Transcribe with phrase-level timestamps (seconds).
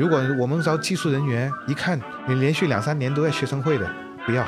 [0.00, 3.86] 如果我们招技术人员，一看你连续两三年都在学生会的，
[4.24, 4.42] 不要。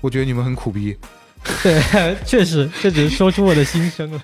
[0.00, 0.96] 我觉得你们很苦逼。
[1.64, 1.82] 对，
[2.24, 4.20] 确实，这只是说出我的心声了。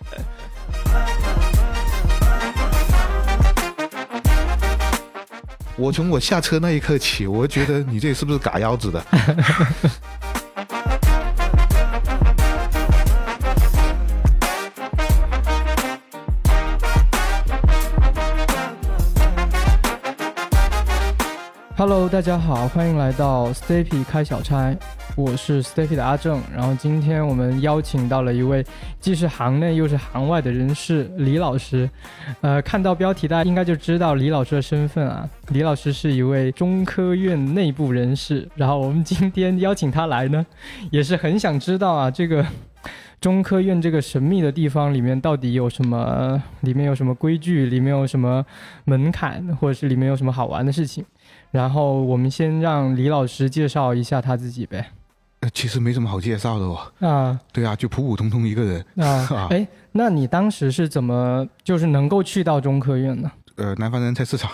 [5.76, 9.04] 我从我下车那一刻起，我觉得你这是不是嘎腰子的
[21.86, 24.74] ？Hello，大家好，欢迎来到 Stepy 开小差，
[25.18, 26.40] 我是 Stepy 的阿正。
[26.50, 28.64] 然后今天我们邀请到了一位
[28.98, 31.90] 既是行内又是行外的人士，李老师。
[32.40, 35.28] 呃，看到标题大家应该就知道李老师的身份啊。
[35.48, 38.48] 李老师是一位中科院内部人士。
[38.54, 40.46] 然后我们今天邀请他来呢，
[40.90, 42.46] 也是很想知道啊，这个
[43.20, 46.42] 中科院这个神秘的地方里面到底有什么？
[46.62, 47.66] 里面有什么规矩？
[47.66, 48.42] 里面有什么
[48.84, 49.54] 门槛？
[49.60, 51.04] 或者是里面有什么好玩的事情？
[51.54, 54.90] 然后我们先让李老师介绍一下他自己呗。
[55.38, 56.92] 呃，其实没什么好介绍的哦。
[56.98, 58.84] 啊，对啊，就普普通通一个人。
[58.96, 63.30] 啊，哎，那你当时是怎么就是能够去到中科院呢？
[63.54, 64.50] 呃，南方人才市场。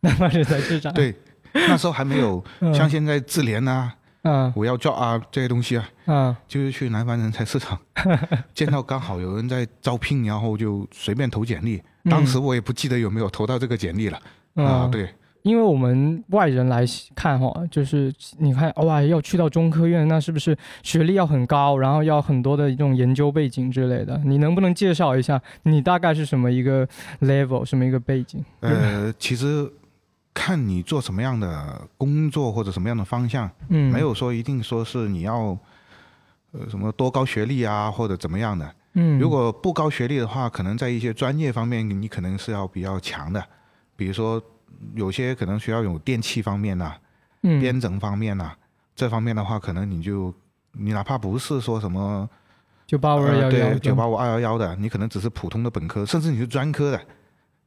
[0.00, 0.90] 南方人才市场。
[0.94, 1.14] 对，
[1.52, 7.78] 那时候还没有 像现在智联啊、嗯我要 job 啊这些东西啊，嗯就是去南方人才市场
[8.54, 11.82] 见到刚好有人在招聘，然后就随便投简历。
[12.08, 14.16] 当时我也不记得有没有投到这个简历了
[14.54, 14.84] 啊。
[14.86, 15.14] 嗯，对，
[15.48, 24.20] 因为我们外人来看哈，就是你看哇，要去到中科院，那是不是学历要很高，然后要很多的一种研究背景之类的？
[24.26, 26.86] 你能不能介绍一下你大概是什么一个
[27.22, 28.44] level，什么一个背景？
[28.60, 29.66] 呃，其实
[30.34, 35.56] 看你做什么样的工作或者什么样的方向，嗯，没有说一定说是你要
[36.52, 38.70] 呃什么多高学历啊或者怎么样的。
[38.92, 43.42] 嗯，如果不高学历的话，可能在一些专业方面你可能是要比较强的，
[43.96, 44.42] 比如说
[44.94, 46.94] 有些可能需要有电气方面呐、
[47.42, 48.52] 嗯编程方面呐、
[48.94, 50.34] 这方面的话，可能你就
[50.72, 52.28] 你哪怕不是说什么
[52.86, 57.00] 九八五二幺幺九八五二幺幺的，你可能只是普通的本科，甚至你是专科的，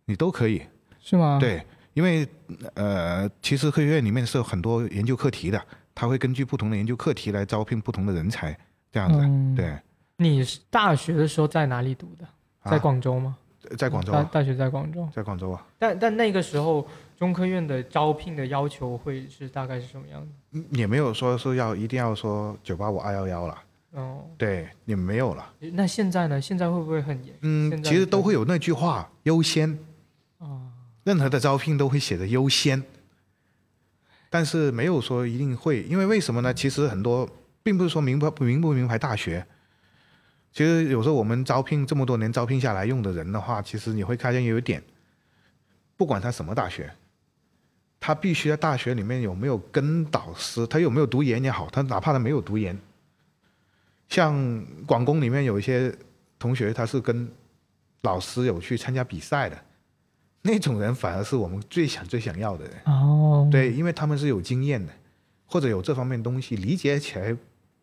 [0.06, 0.62] 你都可以。
[1.00, 2.28] 是吗？，对，因为
[2.76, 5.62] 呃，其实科学院里面是有很多研究课题的，
[5.96, 8.58] 他会根据不同的研究课题来招聘不同的人才，
[8.92, 9.20] 这样子。
[9.20, 9.80] 嗯对，
[10.18, 12.28] 你是大学的时候在哪里读的？
[12.66, 13.36] 在啊广州吗？
[13.78, 16.88] 在广州啊，大大学在广州，在广州啊，但但那个时候
[17.18, 20.28] 中科院的招聘的要求会是大概是什么样的？
[20.54, 23.58] 嗯也没有说是要一定要说九八五二幺幺了，
[23.92, 25.54] 哦，对，也没有了。
[25.74, 26.42] 那现在呢？
[26.42, 27.34] 现在会不会很严？
[27.42, 29.78] 嗯，其实都会有那句话，优先，
[30.40, 30.68] 啊，
[31.04, 32.84] 任何的招聘都会写的优先，
[34.30, 36.54] 但是没有说一定会，因为为什么呢？
[36.54, 37.30] 其实很多
[37.64, 39.46] 并不是说名不名不名牌大学，
[40.52, 44.84] 其实有时候我们招聘这么多年招聘下来用的人的话，其实你会发现有一点，
[45.96, 46.92] 不管他什么大学，
[48.00, 52.78] 他必须在大学里面有没有跟导师，他有没有读研也好，他哪怕他没有读研，
[54.10, 55.96] 像广工里面有一些
[56.38, 57.32] 同学，他是跟
[58.02, 59.58] 老师有去参加比赛的，
[60.42, 62.74] 那种人反而是我们最想最想要的人。
[62.86, 64.92] 哦，，对，因为他们是有经验的，
[65.46, 67.34] 或者有这方面东西，理解起来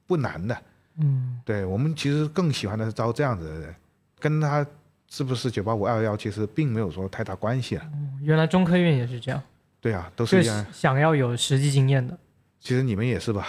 [0.06, 0.62] 不难的。
[1.00, 3.74] 嗯，对我们其实更喜欢的是招这样子的人，
[4.18, 4.66] 跟他
[5.08, 7.84] 是不是九八五二幺其实并没有说太大关系了。
[8.22, 9.42] 原来中科院也是这样，
[9.80, 10.66] 对啊，都是一样。
[10.72, 12.18] 想要有实际经验的。
[12.60, 13.46] 其实你们也是吧？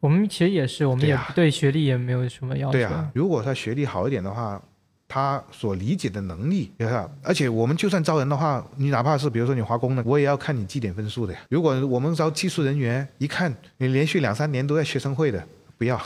[0.00, 2.72] 我们其实也是，我们也对学历也没有什么要求。
[2.72, 4.60] 对啊，如果他学历好一点的话，
[5.06, 6.70] 他所理解的能力？
[7.22, 11.40] 而且我们就算招人的话，你哪怕是比如说你华工的，我也要看你绩点分数的呀。
[11.48, 15.42] 如果我们招技术人员，一看你连续两三年都在学生会的，
[15.78, 16.00] 不要。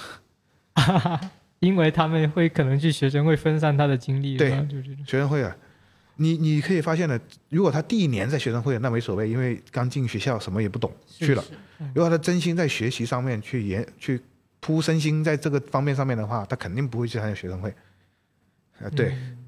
[1.61, 5.05] 因为他们会可能去学生会分散他的精力，对吧就这种。
[5.07, 5.57] 学生会啊，
[6.17, 7.19] 你你可以发现呢，
[7.51, 11.43] 如果他第一年在学生会，那没所谓，因为刚进学校什么也不懂，去了。
[11.43, 11.51] 是
[11.95, 14.21] 如果他真心在学习上面去研去
[14.61, 17.73] 扑身心在这个方面上面的话，他肯定不会去参加学生会。
[18.81, 19.39] 呃，对，嗯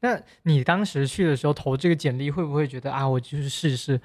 [0.00, 4.00] 那你当时去的时候投这个简历，会不会觉得啊，我就是试一试，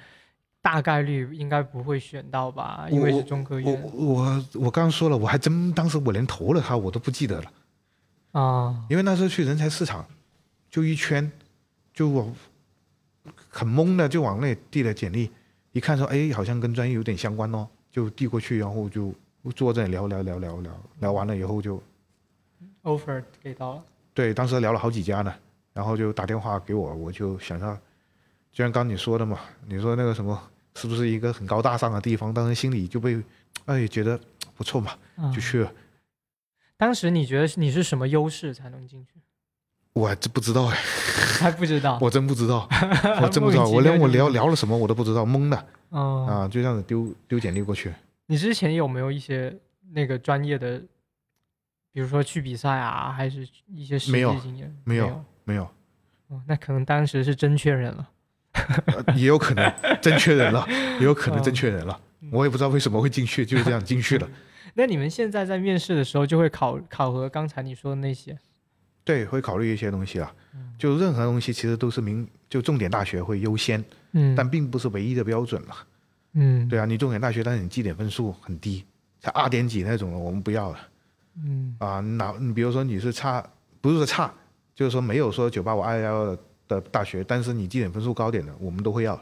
[0.62, 2.86] 大概率应该不会选到吧？
[2.90, 7.52] 因为是中科院我我刚刚说了，我还真当时我连投了他我都不记得了，
[8.32, 8.84] 啊。
[8.90, 10.06] 因为那时候去人才市场，
[10.68, 11.30] 就一圈，
[11.94, 12.32] 就我
[13.48, 15.30] 很懵的就往那递了简历，
[15.72, 19.14] 一看说哎好像跟专业有点相关哦，就递过去，然后就
[19.54, 21.82] 坐这里聊聊聊聊聊聊完了以后就
[22.82, 23.82] offer 给到了，
[24.12, 25.34] 对，当时聊了好几家呢，
[25.72, 27.76] 然后就打电话给我，我就想到，
[28.52, 30.40] 就像刚你说的嘛，你说那个什么，
[30.74, 32.32] 是不是一个很高大上的地方？
[32.34, 33.22] 当时心里就被，
[33.66, 34.18] 哎，觉得
[34.56, 35.72] 不错嘛，啊就去了。
[36.76, 39.12] 当时你觉得你是什么优势才能进去？
[39.92, 40.76] 我还真不知道哎，
[41.40, 41.98] 还不知道。
[42.02, 42.68] 我真不知道，
[43.22, 47.92] 我真不知道，我连我聊聊了什么我都不知道，懵的嗯、啊，就这样子丢丢简历过去。
[48.26, 49.56] 你之前有没有一些
[49.92, 50.80] 那个专业的，
[51.92, 54.74] 比如说去比赛啊，还是一些实际经验？
[54.84, 55.24] 没有没有。
[55.44, 55.64] 没有，
[56.28, 58.08] 哦，那可能当时是真缺人了。
[58.52, 60.66] 呃 也有可能真缺人了，
[60.98, 62.30] 也有可能真缺人了嗯。
[62.32, 64.28] 我也不知道为什么会进去，就是这样进去了。
[64.74, 68.38] 那你们现在在面试的时候就会考考核刚才你说的那些？
[69.02, 73.82] 对，会考虑一些东西啊，嗯就任何东西其实都是明就重点大学会优先，
[74.12, 75.76] 嗯，但并不是唯一的标准嘛。
[76.34, 78.84] 嗯，对啊，你重点大学，但是你绩点分数很低，
[79.18, 80.78] 才二点几那种的，我们不要了
[81.44, 81.98] 嗯啊。
[82.00, 83.44] 哪你比如说你是差，
[83.80, 84.32] 不是说差，
[84.74, 86.38] 就是说没有说九八五二幺幺的
[86.78, 89.18] 大学，但是你绩点分数高点的，我们都会要。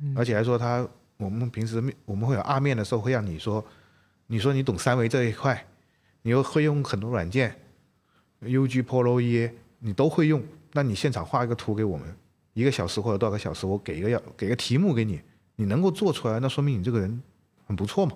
[0.00, 0.86] 嗯而且还说他，
[1.18, 3.62] 我们平时面我们会有二面的时候会让你说，
[4.26, 5.66] 你说你懂三维这一块，
[6.22, 7.54] 你又会用很多软件
[8.42, 10.42] ，UG、Polo、EA 你都会用，
[10.72, 12.14] 那你现场画一个图给我们，
[12.54, 15.20] 一个小时或者多少个小时，我给一个要给个题目给你，
[15.54, 17.22] 你能够做出来，那说明你这个人
[17.66, 18.12] 很不错嘛。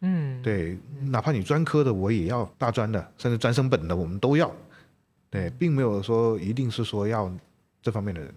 [0.00, 0.78] 嗯，对，
[1.10, 4.50] 哪怕你专科的，我也要大专的，甚至专升本的，我们都要。
[5.28, 7.30] 对，并没有说一定是说要
[7.82, 8.32] 这方面的人。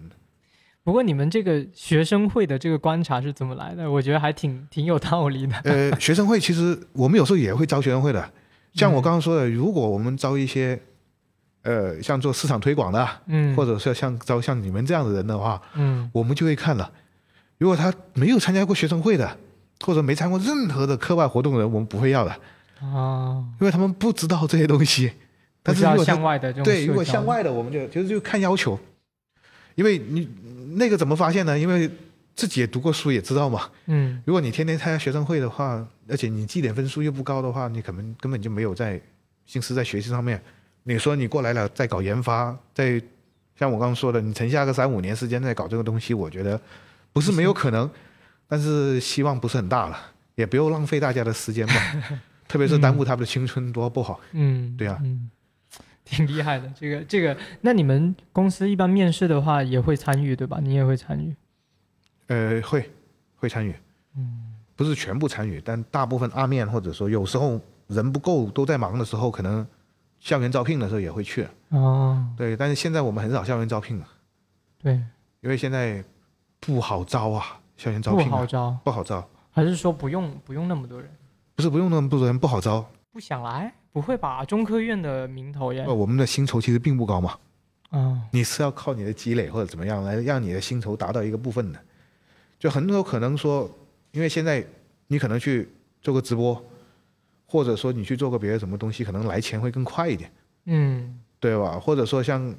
[0.84, 3.88] 不过你们这个学生会的这个观察是怎么来的？
[3.88, 5.56] 我觉得还挺挺有道理的。
[5.64, 8.32] 呃，学生会其实我们有时候也会招学生会的，
[8.74, 10.80] 像我刚刚说的，如果我们招一些，
[11.62, 16.90] 呃，像做市场推广的，嗯，或者是像招像你们这样的人的话，嗯我们就会看了，
[17.58, 19.38] 如果他没有参加过学生会的，
[19.86, 22.30] 或者没参加过任何的课外活动的人，我们不会要的，
[22.80, 25.12] 啊，因为他们不知道这些东西。
[25.62, 28.76] 但是如果向外的这种对，如果向外的，我们就其实就看要求，
[29.74, 30.28] 因为你
[30.76, 31.58] 那个怎么发现呢？
[31.58, 31.90] 因为
[32.34, 33.68] 自己也读过书，也知道嘛。
[33.86, 39.00] 嗯如果你天天参加学生会的话，而且你绩点分数又不高的话，你可能根本就没有在
[39.46, 40.40] 心思在学习上面。
[40.84, 43.00] 你说你过来了，在搞研发，在
[43.58, 46.60] 像我刚刚说的，你沉下个三五年时间在搞这个东西，我觉得
[47.12, 47.88] 不是没有可能，
[48.48, 49.98] 但是希望不是很大了，
[50.34, 51.74] 也不用浪费大家的时间吧，
[52.48, 54.18] 特别是耽误他们的青春，多不好。
[54.32, 55.30] 嗯，对啊嗯，
[56.12, 56.70] 挺厉害的。
[56.78, 60.58] 这个这个，那你们公司一般面试的话也会参与对吧？
[60.62, 61.34] 你也会参与。
[62.28, 62.90] 呃，会
[63.36, 63.74] 会参与，
[64.16, 69.66] 嗯不是全部参与，但大部分阿面或者说有时候人不够都在忙的时候，可能
[70.20, 71.46] 校园招聘的时候也会去。
[71.70, 74.06] 哦，对，但是现在我们很少校园招聘了，
[74.82, 74.94] 对，
[75.40, 76.02] 因为现在
[76.60, 81.10] 不好招啊，校园招聘、啊、好招，不好招，还是说不用不用那么多人？
[81.54, 83.72] 不是不用那么多人不好招，不想来？
[83.92, 84.44] 不会吧？
[84.44, 85.94] 中科院的名头耶呃，。
[85.94, 87.36] 我们的薪酬其实并不高嘛，
[87.90, 91.78] 嗯，你是要靠你的积累或者怎么样来让你的薪酬达到一个部分的，
[92.58, 93.70] 就很有可能说，
[94.12, 94.66] 因为现在
[95.08, 95.68] 你可能去
[96.00, 96.64] 做个直播，
[97.46, 100.32] 或者说你去做个别的什么东西，可能来钱会更快一点。
[100.64, 101.78] 嗯对吧？
[101.78, 102.54] 或者说像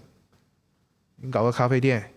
[1.15, 2.11] 你搞个咖啡店，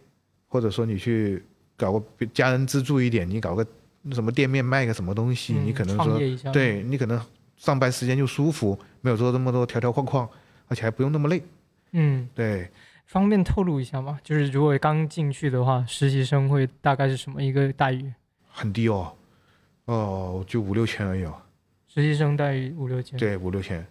[0.48, 1.42] 或者说你去
[1.76, 3.64] 搞个家人资助一点，你搞个
[4.12, 6.20] 什么店面卖个什么东西，嗯你可能说
[6.52, 7.18] 对你可能
[7.56, 10.28] 上班时间就舒服，没有做这么多条条框框，
[10.68, 11.42] 而且还不用那么累。
[11.92, 12.70] 嗯，对，
[13.06, 14.18] 方便透露一下吗？
[14.22, 18.12] 就是如果刚进去的话，实习生会大概是什么一个待遇？
[18.48, 19.14] 很低哦，
[19.86, 21.34] 哦，就五六千而已哦。
[21.86, 23.86] 实习生待遇五六千，对，五六千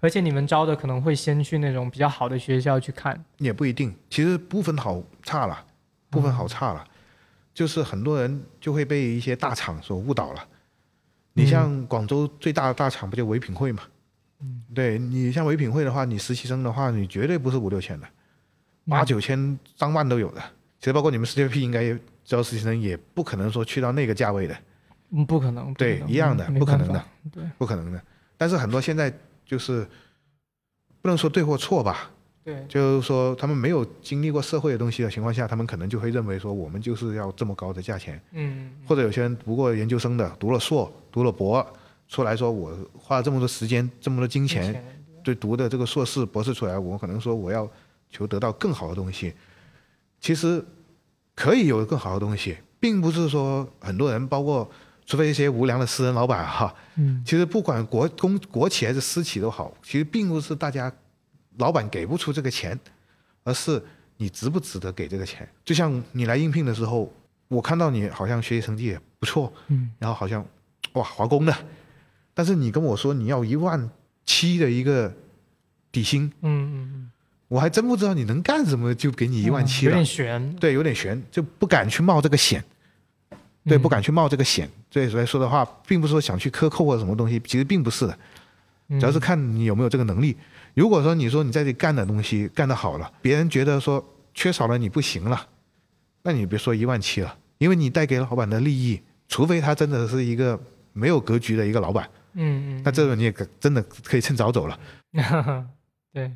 [0.00, 5.66] 而且你们招的可能会先去那种比较好的学校去看，也不一定，其实不分好差了，
[6.08, 6.84] 不分好差了，
[7.52, 10.48] 就是很多人就会被一些大厂所误导了。
[11.38, 13.82] 你像广州最大的大厂不就唯品会嘛？
[14.40, 18.06] 嗯，对你像唯品会的话，你实习生的话，你绝对不是五六千的，
[18.86, 20.40] 嗯八九千、上万都有的。
[20.78, 24.56] 其实包括你们 CJP 应该也招实习生，也不可能说去到那个价位的，
[25.10, 28.00] 嗯，不可能，对一样的不可能的，对，不可能的。
[28.36, 29.12] 但是很多现在
[29.44, 29.84] 就是
[31.02, 32.10] 不能说对或错吧，
[32.48, 41.66] 对，就是说他们没有经历过社会的东西的情况下，他们可能就会认为说我们就是要这么高的价钱，嗯，或者有些人读过研究生的，读了硕，读了博，
[42.08, 47.68] 出来说我花了这么多时间，这么多金钱，钱，对读的这个硕士、博士出来，我可能说我要
[48.08, 49.34] 求得到更好的东西。
[50.18, 50.64] 其实
[51.34, 54.66] 可以有更好的东西，并不是说很多人，包括
[55.04, 57.22] 除非一些无良的私人老板哈，嗯。
[57.26, 60.90] 其实不管国公国企还是私企都好，其实并不是大家
[61.58, 62.78] 老板给不出这个钱，
[63.44, 63.80] 而是
[64.16, 65.48] 你值不值得给这个钱。
[65.64, 67.12] 就像你来应聘的时候，
[67.46, 70.44] 我看到你好像学习成绩也不错，嗯然后好像
[70.94, 71.56] 哇华工的，
[72.34, 73.90] 但是你跟我说你要一万
[74.24, 75.12] 七的一个
[75.92, 77.10] 底薪，嗯嗯
[77.48, 80.04] 我还真不知道你能干什么，就给你嗯，一万七了有点。
[80.04, 82.62] 悬，对，有点悬，就不敢去冒这个险。
[83.64, 84.68] 对，嗯不敢去冒这个险。
[84.90, 88.18] 对，所以说的话，并不是说想去克扣或者什么东西，其实并不是的。
[88.88, 90.36] 嗯主要是看你有没有这个能力。
[90.78, 95.48] 如果说你说你在这里干的东西干得好了，别人觉得说缺少了你不行了，
[96.22, 100.56] 那你别说一万七了，因为你带给老板的利益，除非他真的是一个
[100.92, 104.78] 没有格局的一个老板，嗯嗯，那这个你也可真的可以趁早走了。
[106.14, 106.30] 对，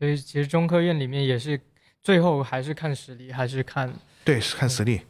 [0.00, 1.60] 所以其实中科院里面也是
[2.02, 5.02] 最后还是看实力，还是看对，是看实力，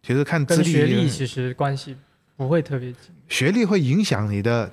[0.00, 1.96] 其实看资跟历，学历其实关系
[2.36, 3.10] 不会特别紧。
[3.28, 4.72] 学历会影响你的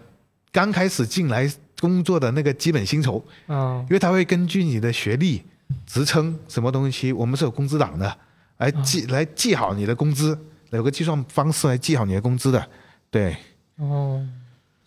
[0.52, 1.52] 刚开始进来
[1.84, 5.44] 工作的那个基本薪酬，嗯因为他会根据你的学历、
[5.86, 8.18] 职称什么东西，我们是有工资档的，
[8.60, 10.40] 来记、来记好你的工资，
[10.72, 12.66] 有个计算方式来记好你的工资的。
[13.12, 13.36] 对，
[13.76, 14.26] 哦，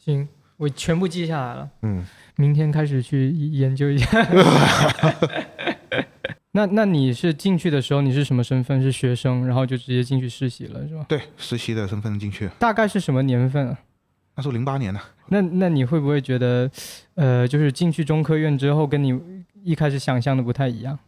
[0.03, 0.27] 行，
[0.57, 1.69] 我全部记下来了。
[1.83, 2.03] 嗯，
[2.37, 4.07] 明天开始去研究一下。
[6.53, 8.81] 那那你是进去的时候你是什么身份？
[8.81, 11.05] 是学生，然后就直接进去实习了，是吧？
[11.07, 13.79] 对，实习的身份进去，大概是什么年份啊？
[14.37, 16.71] 那时候零八年的，那那你会不会觉得，
[17.15, 19.19] 呃，就是进去中科院之后，跟你
[19.65, 20.99] 一开始想象的不太一样？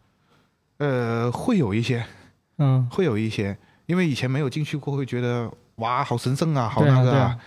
[0.78, 2.04] 呃，会有一些，
[2.56, 3.56] 嗯，会有一些，
[3.86, 7.38] 因为以前没有进去过，会觉得哇，好神圣啊，好那个对啊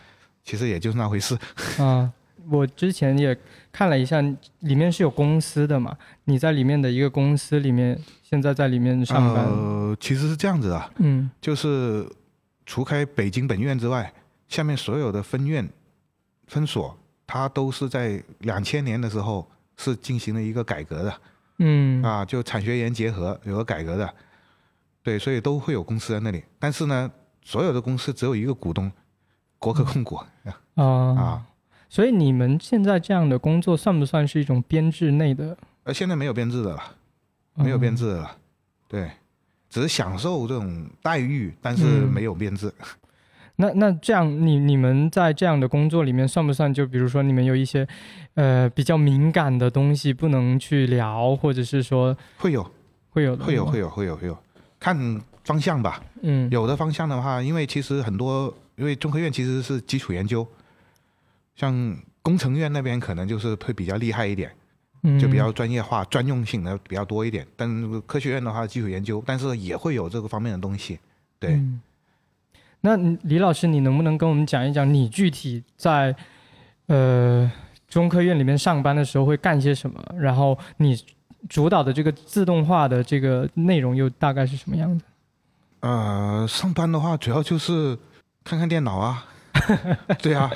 [0.44, 1.38] 其实也就是那回事。
[1.80, 2.12] 啊，
[2.50, 3.36] 我之前也
[3.72, 4.22] 看了一下，
[4.60, 5.98] 里面是有公司的嘛？
[6.26, 12.08] 你在里面的一个公司里面，现在在里面上班，呃，其实是这样子的，嗯就是
[12.66, 14.14] 除开北京本院之外，
[14.52, 15.68] 下面所有的分院、
[16.48, 21.22] 分所，它都是在两千年的时候是进行了一个改革的
[21.60, 24.14] 嗯啊，就产学研结合有个改革的，
[25.02, 26.44] 对，所以都会有公司在那里。
[26.60, 27.10] 但是呢，
[27.42, 28.92] 所有的公司只有一个股东，
[29.58, 30.28] 国科控股啊
[30.84, 31.46] 啊，
[31.88, 35.58] 所以你们现在这样的工作算不算是一种编制内的？
[35.84, 36.84] 呃现在没有编制的了，
[37.54, 38.08] 没有编制。
[38.08, 38.38] 的了，
[38.90, 39.10] 对，
[39.70, 42.70] 只是享受这种待遇，但是嗯没有编制。
[43.62, 47.88] 那那这样，你你们在这样的工作里面，算不算就比如说你们有一些，
[48.34, 52.64] 呃，比较敏感的东西不能去聊，或者是说会有，
[53.12, 54.38] 会有会有，会有，会有，会有，
[54.80, 56.04] 看方向吧。
[56.24, 60.46] 嗯有的方向的话，因为其实很多，因为中科院其实是基础研究，
[61.56, 64.52] 像工程院那边可能就是会比较厉害一点，
[65.04, 67.46] 嗯就比较专业化、专用性的比较多一点。
[67.56, 71.00] 但科学院的话，基础研究，但是也会有这个方面的东西。
[71.40, 71.82] 对，嗯
[72.82, 76.16] 那李老师，你能不能跟我们讲一讲，你具体在
[76.88, 77.50] 呃
[77.88, 80.04] 中科院里面上班的时候会干些什么？
[80.18, 81.00] 然后你
[81.48, 85.04] 主导的这个自动化的这个内容又大概是什么样的？
[85.82, 87.98] 呃，上班的话主要就是
[88.44, 89.26] 看看电脑啊，
[90.22, 90.52] 对啊，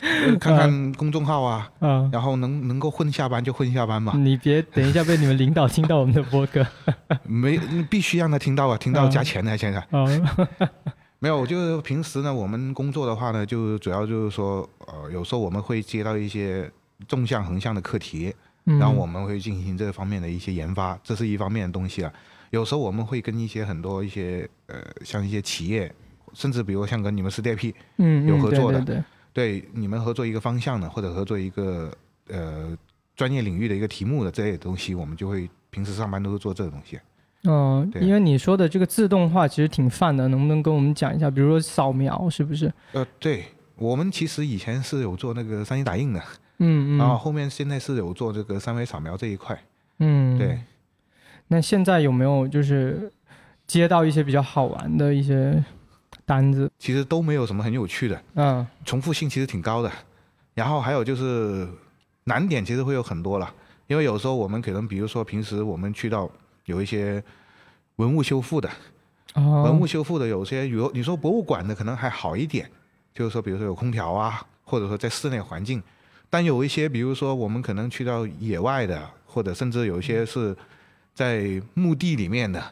[0.00, 6.64] 呃看看公众号啊，啊、然后能能够混下班就混下班嘛，你别等一下被你们领导听到我们的播客
[7.24, 7.58] 没
[7.90, 9.80] 必须让他听到啊，听到嗯加钱的现在。
[9.90, 10.06] 啊。
[11.24, 16.70] 没有，就是平时呢，我们工作的话呢，就主要就是说，呃，有时候我们会接到一些
[17.08, 18.34] 纵向、横向的课题，
[18.66, 22.12] 嗯然后我们会进行这方面的一些研发，这是一方面的东西了。
[22.50, 25.90] 有时候我们会跟一些很多一些呃，像一些企业，
[26.34, 29.02] 甚至比如像跟你们 STP，嗯嗯有合作的对对
[29.32, 31.90] 对对你们合作一个方向的，或者合作一个
[32.28, 32.76] 呃
[33.16, 37.00] 专业领域的一个题目的这类东西，我们就会平时上班都是做这个东西。
[37.44, 41.30] 哦，对因为你说的这个自动化其实挺泛的，能不能跟我们讲一下？
[41.30, 42.72] 比如说扫描是不是？
[42.92, 43.44] 呃，对
[43.76, 46.20] 我们其实以前是有做那个三 D 打印的，
[46.58, 46.98] 嗯嗯。
[46.98, 49.58] 然后后面现在是有做这个三维扫描这一块。
[49.98, 50.60] 嗯，对。
[51.48, 53.12] 那现在有没有就是
[53.66, 55.62] 接到一些比较好玩的一些
[56.24, 56.70] 单子？
[56.78, 59.92] 其实都没有什么很有趣的，嗯重复性其实挺高的。
[60.54, 61.68] 然后还有就是
[62.24, 63.52] 难点其实会有很多了，
[63.86, 66.30] 因为有时候我们可能比如说平时我们去到
[66.66, 67.22] 有一些
[67.96, 68.68] 文物修复的，
[69.34, 72.70] 哦，文物修复的有些有你说博物馆的可能还好一点，
[73.14, 75.82] 就是说比如说有空调啊，或者说在室内环境，
[76.30, 80.56] 但有一些比如说我们可能去到野外的，或者甚至有一些是
[81.14, 82.62] 在墓地里面的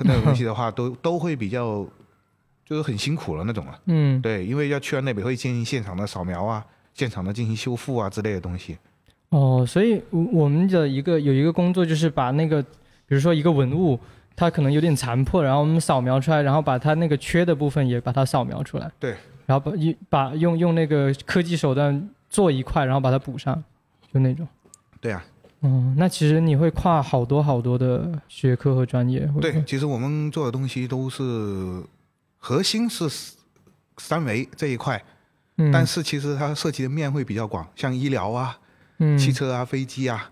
[0.00, 1.86] 那种东西的话，都 都会比较
[2.64, 3.80] 就是很辛苦了那种了。
[3.86, 8.76] 嗯对，因为要去到那边会进行现场的扫描啊，现场的进行修复啊之类的东西。
[9.30, 12.64] 哦，所以我我们的一个有一个工作就是把那个，
[13.06, 13.98] 比如说一个文物，
[14.34, 18.90] 它可能有点残破，然后我们扫描出来，然后把它那个缺的部分也把它扫描出来。
[18.98, 19.16] 对。
[19.46, 23.54] 然后把一把用用那个科技手段做一块，然后把它补上，
[24.12, 24.44] 就那种。
[25.00, 25.24] 对啊，
[25.60, 31.80] 嗯，那其实你会跨好多好多的学科和专业，对，其实我们做的东西都是
[32.38, 33.08] 核心是
[33.98, 35.00] 三维这一块，
[35.58, 38.58] 嗯，但是其实它涉及的面会比较广，像医疗啊、
[38.98, 40.28] 嗯汽车啊、飞机啊，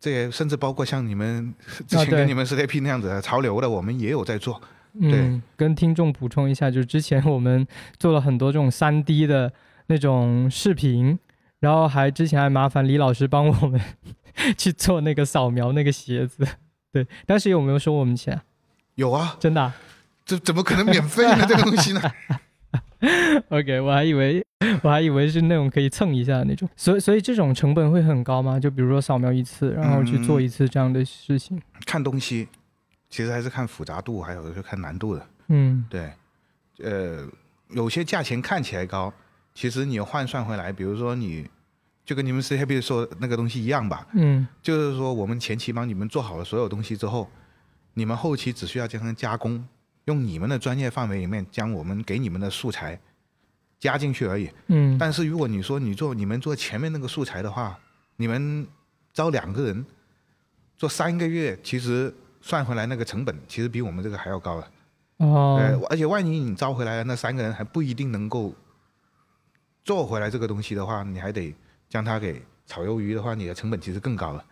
[0.00, 1.54] 这些甚至包括像你们
[1.86, 4.60] 之前跟你们 STP 那样子的潮流的，我们也有在做。
[5.00, 7.66] 嗯，跟听众补充一下，就是之前我们
[7.98, 9.52] 做了很多这种三 D 的
[9.86, 11.18] 那种视频，
[11.60, 13.80] 然后还之前还麻烦李老师帮我们
[14.56, 16.46] 去做那个扫描那个鞋子，
[16.92, 18.40] 对，当时有没有收我们钱？
[18.94, 19.76] 有啊，真的啊、
[20.24, 21.46] 这怎么可能免费呢？
[21.46, 22.00] 这个东西呢？
[23.50, 24.44] OK，我还以为
[24.82, 28.58] 我还以为是那种可以蹭一下的那种，所以所以这种成本会很高吗？
[28.58, 31.60] 就比如说扫描一次，然后去做一次这样的事情。
[31.86, 32.48] 看东西，
[33.08, 35.26] 其实还是看复杂度，还有就看难度的。
[35.48, 36.12] 嗯对，
[36.82, 37.26] 呃，
[37.70, 39.12] 有些价钱看起来高，
[39.54, 41.48] 其实你换算回来，比如说你
[42.04, 47.30] 就跟你们 C Happy 说那个东西一样吧，嗯就是说我们前期帮你们做好了所有东西之后，
[47.94, 49.66] 你们后期只需要将它加工，
[50.08, 52.98] 用你们的专业范围里面将我们给你们的素材
[53.78, 54.50] 加进去而已。
[54.68, 57.78] 嗯但是如果你说你做你们做前面那个素材的话，
[58.16, 58.66] 你们
[59.12, 59.84] 招两个人
[60.78, 64.70] 做三个月，其实算回来那个成本其实比我们这个还要高了。
[65.90, 68.54] 而且万一你招回来的那三个人还不一定能够
[69.84, 71.54] 做回来这个东西的话，你还得
[71.86, 74.42] 将它给炒鱿鱼的话，你的成本其实更高了。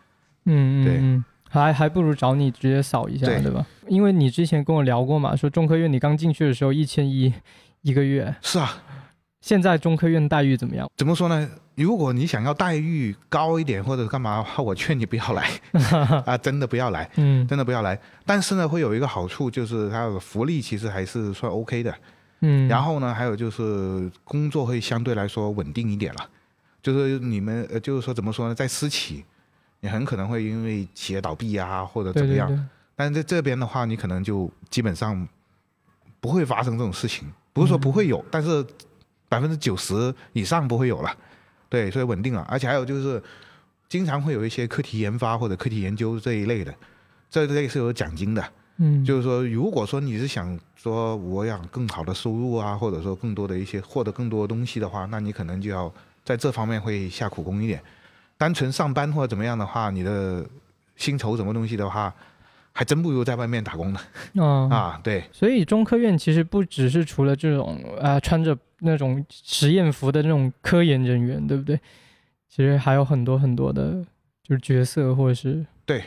[0.45, 1.25] 对嗯嗯嗯，
[1.63, 3.67] 还还不如找你直接扫一下，对对吧？
[3.89, 7.33] 因为你之前跟我聊过嘛，说中科院你刚进去的时候一千一
[7.83, 8.83] 一个月，是啊，
[9.41, 10.89] 现在中科院待遇怎么样？
[10.97, 11.49] 怎么说呢？
[11.77, 15.51] 如果你想要待遇高一点或者干嘛的话，我劝你不要来
[16.25, 17.99] 啊，真的不要来，嗯真的不要来。
[18.25, 21.95] 但是呢，会有一个好处，就是它的福利其实还是算 OK 的。
[22.41, 26.21] 嗯，然后呢，还有就是工作会相对来说稳定一点了。
[26.83, 29.25] 就是你们呃，就是说怎么说呢，在私企，
[29.81, 32.49] 你很可能会因为企业倒闭啊，或者怎么样。
[32.49, 35.27] 对对对，但是在这边的话，你可能就基本上
[36.21, 37.27] 不会发生这种事情。
[37.53, 38.63] 不是说不会有，但是
[39.29, 41.17] 百分之九十以上不会有了。
[41.71, 42.43] 对，所以稳定了。
[42.51, 43.23] 而且还有就是，
[43.89, 46.75] 经常会有一些课题研发或者课题研究这一类的，
[47.31, 48.53] 这类是有奖金的。
[48.77, 55.91] 嗯，就是说，如果说你是想说我想更好的收入啊，或者说更多的一些获得更多的东西的话，那你可能就要
[56.23, 57.83] 在这方面会下苦功一点。
[58.39, 60.47] 单纯上班或者怎么样的话，你的
[60.97, 62.15] 薪酬什么东西的话，
[62.73, 64.01] 还真不如在外面打工呢。
[64.43, 71.79] 啊 啊，对，所以中科院其实不只是除了这种呃穿着那种实验服的那种科研人员，对不对？
[72.49, 74.05] 其实还有很多很多的，
[74.43, 76.03] 就是角色或者是对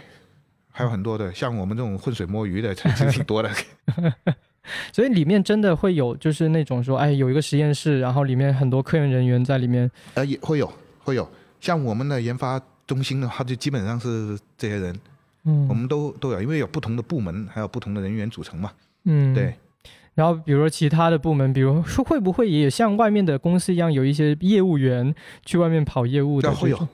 [0.71, 3.49] 还有很多的，像我们这种浑水摸鱼的，其实挺多的。
[4.93, 9.89] 所以里面真的会有就是那种说，哎，有一个实验室，然后里面很多科研人员在里面。
[10.13, 11.27] 呃，也会有，会有。
[11.59, 14.99] 像我们的研发中心的话，就基本上是这些人，
[15.43, 18.71] 嗯，我们都都有，因为有不同的部门，还有不同的人员组成嘛。
[19.03, 19.53] 嗯，对。
[20.15, 26.87] 然后比如说其他的部门，比如说会不会也像外面的公司一样，有一些业务员去外面跑业务的会有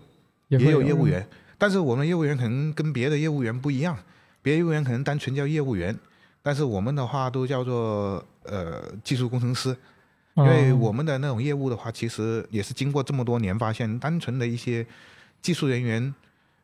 [0.49, 1.07] 也有业务。
[1.07, 3.97] 员，但是我们业务员可能跟别的业务员不一样，
[4.43, 5.97] 别的业务员可能单纯叫业务员，
[6.43, 9.75] 但是我们的话都叫做呃技术工程师，
[10.35, 14.85] 因为哦我们的那种业务的话，其实也是经过这么多年发现，单纯的一些
[15.41, 16.13] 技术人员，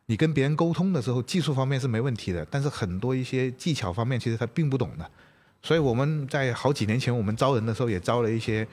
[0.06, 5.10] 你跟别人沟通的时候，技术方面是没问题的，但是很多一些技巧方面其实他并不懂的，
[5.62, 8.66] 所以我们在好几年前我们招人的时候也招了一些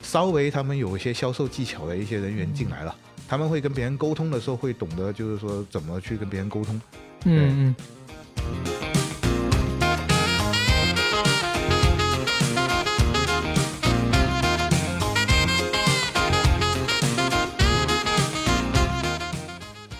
[0.00, 2.96] 稍微他们有一些销售技巧的一些人员进来了。
[3.28, 6.80] 他们会跟别人沟通的时候，会懂得就是说怎么去跟别人沟通。
[7.24, 8.99] 嗯嗯。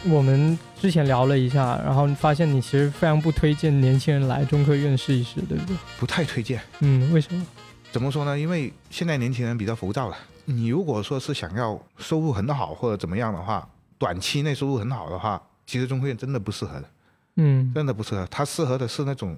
[0.09, 5.77] 我们之前聊了一下，然后发现你其实非常不推荐年轻人来中科院试一试，对不对？
[5.99, 6.61] 不太推荐。
[6.81, 7.47] 嗯，为什么？
[7.93, 8.39] 怎么说呢？
[8.39, 10.17] 因为现在年轻人比较浮躁了。
[10.47, 16.91] 你如果说是想要收入很好或者怎么样的话，短期内收入很好的话，其实中科院真的不适合的，
[17.37, 18.27] 嗯真的不适合。
[18.31, 19.37] 它适合的是那种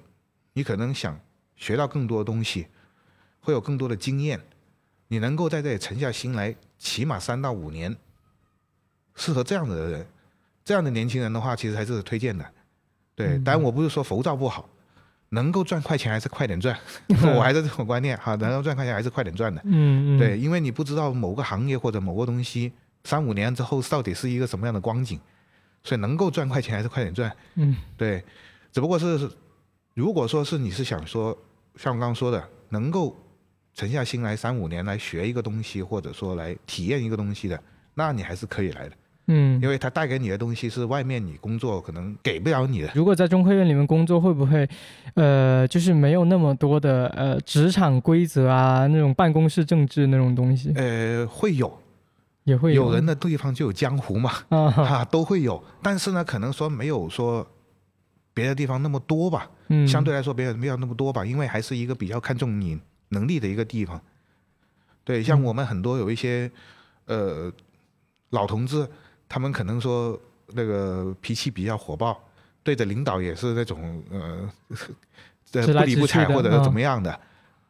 [0.53, 1.19] 你可能想
[1.57, 2.69] 学到更多的东西，
[3.41, 4.41] 会有更多的经验，
[5.09, 7.97] 你能够在这里沉下心来，起码三到五年，
[9.17, 10.07] 适合这样的人，
[10.65, 12.45] 这样的年轻人的话，其实还是推荐的。
[13.15, 14.69] 对，嗯当然我不是说浮躁不好，
[15.31, 16.79] 能够赚快钱还是快点赚，
[17.37, 19.61] 我还是这种观念哈，能够赚快钱还是快点赚的。
[19.65, 22.73] 嗯嗯，对，因为你不知道某个行业或者某个东西
[23.05, 25.19] 三五年之后到底是一个什么样的光景，
[25.83, 27.31] 所以能够赚快钱还是快点赚。
[27.57, 28.25] 嗯对，
[28.73, 29.31] 只不过是
[29.95, 31.37] 如果说是你是想说，
[31.77, 33.17] 像我刚刚说的，能够
[33.75, 37.63] 沉下心来三五年来学一个东西，或者说来体验一个东西的，
[37.95, 42.91] 那你还是可以来的，嗯，因为它带给你的东西是外面你工作可能给不了你的。
[42.95, 44.69] 如果在中科院里面工作，会不会，
[45.15, 51.79] 呃，就是没有那么多的呃职场规则啊，那种办公室政治那种东西，呃，会有。
[52.45, 52.93] 也会有。
[52.93, 57.47] 人的地方就有江湖嘛，啊，哈、都会有，但是呢，可能说没有说
[58.35, 59.49] 别的地方那么多吧。
[59.69, 62.77] 嗯，相对来说没有没有那么多吧，因为还是一个比较看重你
[63.11, 64.01] 能力的一个地方。
[65.05, 65.45] 对，像嗯。
[65.45, 66.51] 我们很多有一些
[67.07, 67.49] 呃
[68.31, 68.89] 老同志，
[69.33, 72.23] 他们可能说那个脾气比较火爆，
[72.63, 74.47] 对着领导也是那种呃，
[75.51, 77.19] 不理不睬或者怎么样的。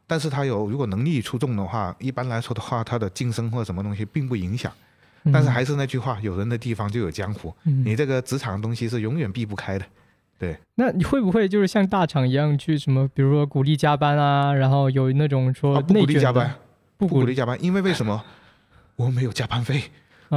[0.05, 4.69] 但是他有如果能力出众的话，一般来说的话，他的晋升或者什么东西并不影响。
[5.31, 9.85] 但是还是那句话，有人的地方就有江湖，嗯你这个职场的东西是永远避不开的。
[10.37, 16.53] 对那你会不会就是像大厂一样去什么，比如说鼓励加班啊，然后有那种说啊，不鼓励加班，
[16.97, 18.21] 不鼓励加班，因为为什么？
[18.97, 19.81] 我们没有加班费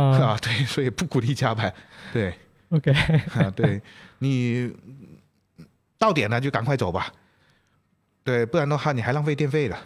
[0.01, 1.73] 啊 啊，对，所以不鼓励加班。
[2.13, 2.33] 对？
[2.71, 2.93] OK，
[3.39, 3.81] 啊，对
[4.19, 4.73] 你
[5.99, 7.13] 到点了就赶快走吧，
[8.25, 9.79] 对，不然的话你还浪费电费了。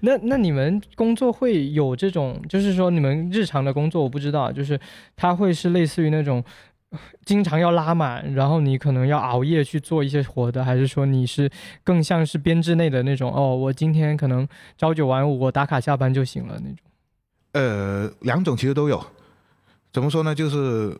[0.00, 4.78] 那那你们工作会有这种，就是说你们日常的工作我不知道，就是
[5.14, 6.42] 它会是类似于那种
[6.90, 11.50] 呃经常要拉满，然后你可能要熬夜去做一些活的，还是说你是
[11.84, 13.30] 更像是编制内的那种？
[13.32, 16.85] 哦，我今天可能朝九晚五，我打卡下班就行了那种。
[17.56, 19.02] 呃，两种其实都有。
[19.90, 20.34] 怎么说呢？
[20.34, 20.94] 就是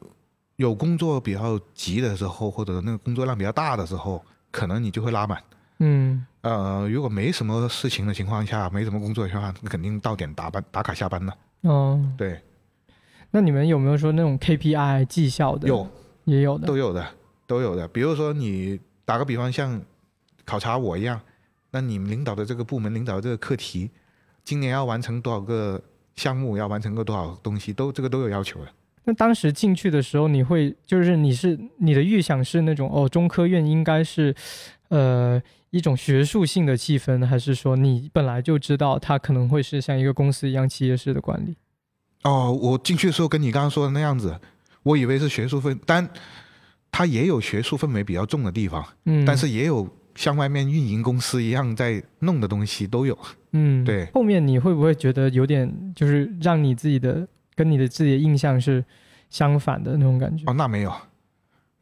[0.56, 5.38] 有工作比较急的时候，或者那个工作量比较大的时候，可能你就会拉满。
[5.80, 11.36] 嗯呃，如果没什么事情的情况下，没什么工作的情况下，那肯定到点打班打卡下班了。
[11.60, 12.40] 哦，对，
[13.30, 15.68] 那你们有没有说那种 KPI 绩效的？
[15.68, 15.86] 有
[16.24, 16.66] 也有的。
[16.66, 17.06] 都有的，
[17.46, 17.86] 都有的。
[17.88, 19.78] 比如说你打个比方，像
[20.46, 21.20] 考察我一样，
[21.72, 23.90] 那你们领导的这个部门领导的这个课题，
[24.42, 25.82] 今年要完成多少个
[26.16, 28.70] 项目，要完成个多少东西，都这个都有要求的。
[29.04, 34.34] 那当时进去的时候，你会就是你是你的预想是那种哦，中科院应该是，
[34.88, 41.56] 呃，一种学术性的气氛，还是说你本来就知道它可能会是像一个公司一样企业式的管理？
[42.24, 44.40] 哦，我进去的时候跟你刚刚说的那样子，
[44.82, 46.08] 我以为是学术氛，但
[46.90, 53.16] 它也有学术氛围比较重的地方，嗯，但是也有像外面运营公司一样在弄的东西都有。
[53.52, 58.84] 嗯，对后面你会不会觉得有点就是让你自己的跟你的自己的印象是
[59.30, 60.44] 相反的那种感觉？
[60.50, 60.92] 哦，那没有，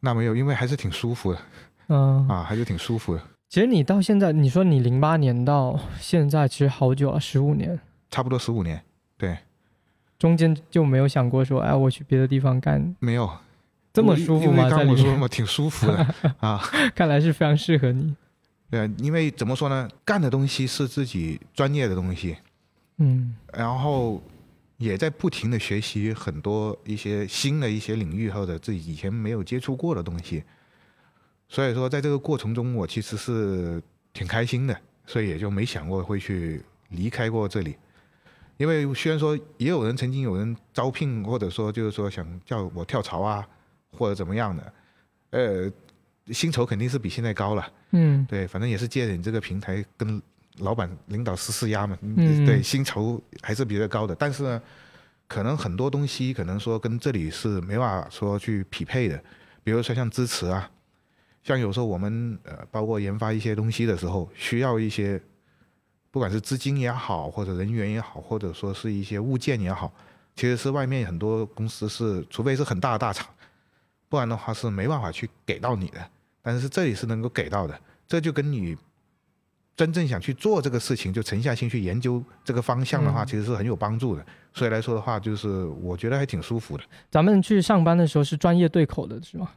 [0.01, 1.39] 那没有，因为还是挺舒服的
[1.89, 7.79] 嗯，啊，还是挺舒服的，其实你到现在，你说你零八年到现在，其实好久了，十五年。
[8.11, 8.81] 差不多十五年。
[9.17, 9.37] 对，
[10.19, 13.29] 中间就没有想过说，哎，我去别的地方干，没有
[13.93, 14.69] 这么舒服吗？
[14.71, 16.07] 在里面，刚我说嘛，挺舒服的
[16.39, 16.61] 啊。
[16.95, 18.15] 看来是非常适合你。
[18.75, 22.37] 对啊，因为怎么说呢，干的东西是自己专业的东西，
[22.97, 24.21] 嗯然后
[24.79, 30.43] 也在不停的学习很多一些新的一些领域或者自己以前没有接触过的东西。
[31.49, 33.81] 所以说，在这个过程中，我其实是
[34.13, 37.77] 挺开心的，所以也就没想过会去离开过这里。
[38.57, 43.47] 因为虽然说也有人曾经有人招聘，或者说就是说想叫我跳槽啊，
[43.93, 44.75] 或者怎么样的，
[45.31, 45.73] 呃，
[46.33, 47.73] 薪酬肯定是比现在高了。
[47.95, 50.21] 嗯对，反正也是借着你这个平台跟
[50.59, 51.97] 老板、领导施施压嘛。
[52.03, 54.63] 嗯对，薪酬还是比较高的，但是呢，
[55.27, 59.17] 可能很多东西可能说跟这里是没办法说去匹配的，
[59.63, 60.71] 比如说像支持啊，
[61.43, 65.21] 像有时候我们呃，包括研发一些东西的时候，需要一些，
[66.11, 69.93] 不管是资金也好，或者人员也好，或者说是一些物件也好，
[70.37, 73.27] 其实是外面很多公司是，除非是很大的大厂，
[74.09, 76.11] 不然的话是没办法去给到你的。
[76.45, 77.77] 但是这里是能够给到的，
[78.07, 78.77] 这就跟你
[79.75, 84.25] 真正想去做这个事情，就沉下心去研究这个方向的话，嗯其实是很有帮助的。
[84.53, 86.85] 所以来说的话，就是我觉得还挺舒服的。
[87.11, 89.51] 咱们去上班的时候是专业对口的，是吗？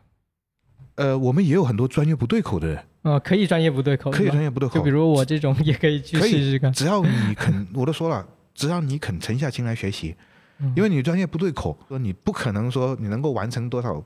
[0.96, 6.74] 呃，我们也有很多专业不对口的人，呃，可以专业不对口，可以专业不对口，就比如我这种也可以去试试看。
[6.74, 10.16] 只要你肯，我都说了，只要你肯沉下心来学习，
[10.58, 14.04] 嗯因为你专业不对口，说你不可能说你能够完成多少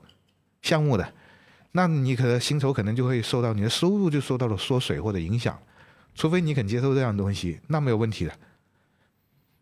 [0.61, 1.13] 项目的，
[1.71, 5.57] 那你可能薪酬可能就会受到你的收入就受到了缩水或者影响，
[6.15, 8.33] 除非你肯接受这样的东西，那没有问题的，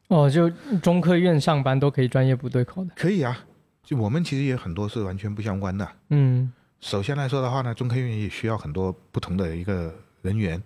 [0.08, 0.50] 哦，就
[0.82, 2.92] 中科院上班都可以专业不对口的。
[2.96, 3.46] 可以啊。
[3.82, 5.90] 就我们其实也很多是完全不相关的。
[6.10, 9.92] 嗯首先来说的话呢，中科院也需要很多不同的一个
[10.22, 10.62] 人员，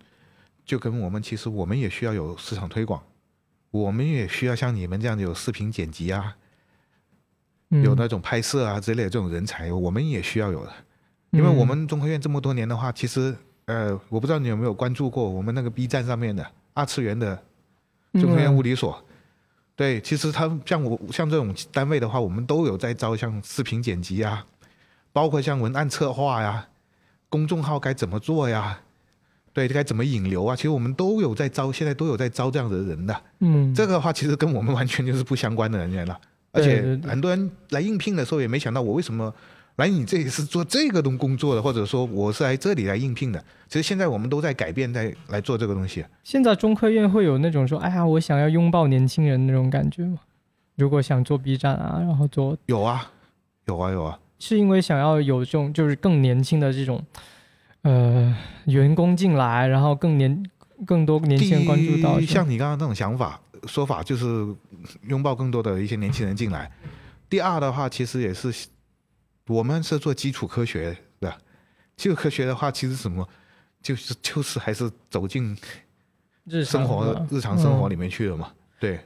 [0.66, 3.02] 就跟我们其实我们也需要有市场推广，
[3.72, 6.36] 我们也需要像你们这样有视频剪辑啊，
[7.70, 10.74] 嗯，有那种拍摄啊之类的这种人才，我们也需要有的。
[11.34, 17.42] 因为我们中科院这么多年的话，其实呃，我不知道你有没有关注过我们那个 B 站上面的二次元的
[18.14, 19.04] 中科院物理所。
[19.76, 24.46] 对，其实他像我像这种单位的话，我们都有在招像视频剪辑啊，
[25.12, 26.68] 包括像文案策划呀、
[27.30, 28.80] 公众号该怎么做呀，
[29.52, 33.22] 对，该怎么引流啊，其实我们都有在招，现在都有在招这样的人的。
[33.40, 36.20] 嗯，这个的话，其实跟我们完全就是不相关的人员了。
[36.52, 39.34] 而且很多人来应聘的时候也没想到我为什么
[39.78, 43.44] 来你这里是做这个东工作的，或者说我是来这里来应聘的。
[43.68, 46.06] 其实现在我们都在改变，在来做这个东西。
[46.24, 50.20] 现在中科院会有那种说，哎呀，我想要拥抱年轻人那种感觉吗？
[50.76, 53.12] 如果想做 B 站啊，然后做有啊，
[53.66, 54.20] 有啊，有啊。
[54.38, 57.04] 是因为想要有这种就是更年轻的这种
[57.82, 60.46] 呃员工进来，然后更年
[60.86, 64.26] 更多年轻人关注到像你刚刚那种想法说法，就是
[65.08, 66.72] 拥抱更多的一些年轻人进来。
[67.30, 68.54] 第二的话，其实也是
[69.48, 71.36] 我们是做基础科学的，
[71.98, 73.28] 基础科学的话，其实什么
[73.82, 75.56] 就是就是还是走进
[76.46, 78.54] 日常生活日常生活嗯里面去了嘛。
[78.80, 79.00] 对，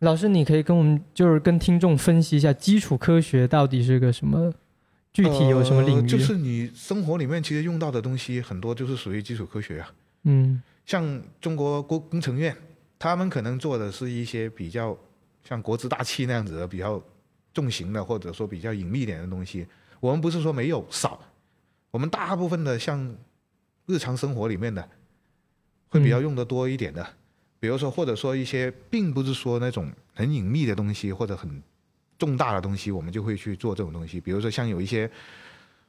[0.00, 4.52] 老师，你可以跟我们就是跟听众分析一下基础科学到底是个什么，
[5.12, 6.02] 具体有什么领域？
[6.02, 9.92] 呃就是你生活里面其实用到的东西很多，就是属于基础科学啊。
[10.24, 12.54] 嗯像中国工工程院，
[12.98, 14.96] 他们可能做的是一些比较
[15.42, 17.02] 像国之大器那样子的比较
[17.54, 19.66] 重型的，或者说比较隐秘一点的东西。
[20.00, 21.18] 我们不是说没有少，
[21.90, 23.16] 我们大部分的像
[23.86, 24.86] 日常生活里面的，
[25.88, 27.06] 会比较用的多一点的。
[27.60, 31.62] 比如说，或者说一些并不是说那种很隐秘的东西，或者很
[32.18, 34.20] 重大的东西，我们就会去做这种东西。
[34.20, 35.10] 比如说像有一些，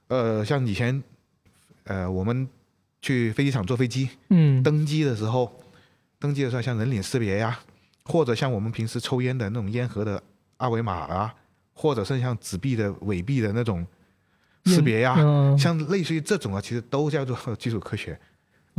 [0.08, 1.04] 呃，像以前，
[1.84, 2.48] 呃，我们
[3.02, 5.52] 去飞机场坐飞机，嗯登机的时候，
[6.18, 7.60] 登机的时候像人脸识别呀、
[8.06, 10.24] 或者像我们平时抽烟的那种烟盒的
[10.56, 11.36] 二维码啊，
[11.76, 13.86] 或者是像纸币的伪币的那种
[14.66, 18.18] 识别呀、嗯像类似于这种啊，其实都叫做基础科学，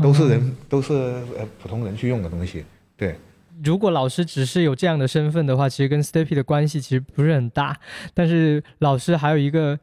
[0.03, 0.93] 都是人、嗯都是
[1.39, 2.65] 呃普通人去用的东西。
[2.97, 3.15] 对，
[3.63, 7.79] 如果老师只是有这样的身份的话，其实跟 Stepy 的关系其实不是很大。
[8.15, 9.79] 但是老师还有一个，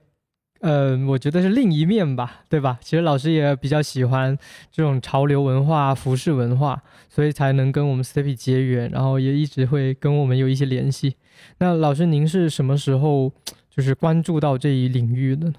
[0.64, 2.80] 呃，我觉得是另一面吧，对吧？
[2.82, 4.38] 其实老师也比较喜欢
[4.72, 11.18] 这种潮流文化、服饰文化，所以才能跟我们 Stepy 结缘，然后也一直会跟我们有一些联系。
[11.58, 13.30] 那老师，您是什么时候
[13.70, 15.54] 就是关注到这一领域的呢？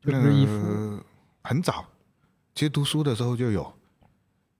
[0.00, 1.04] 就不是衣服，呃，
[1.42, 1.84] 很早，
[2.54, 3.70] 其实读书的时候就有，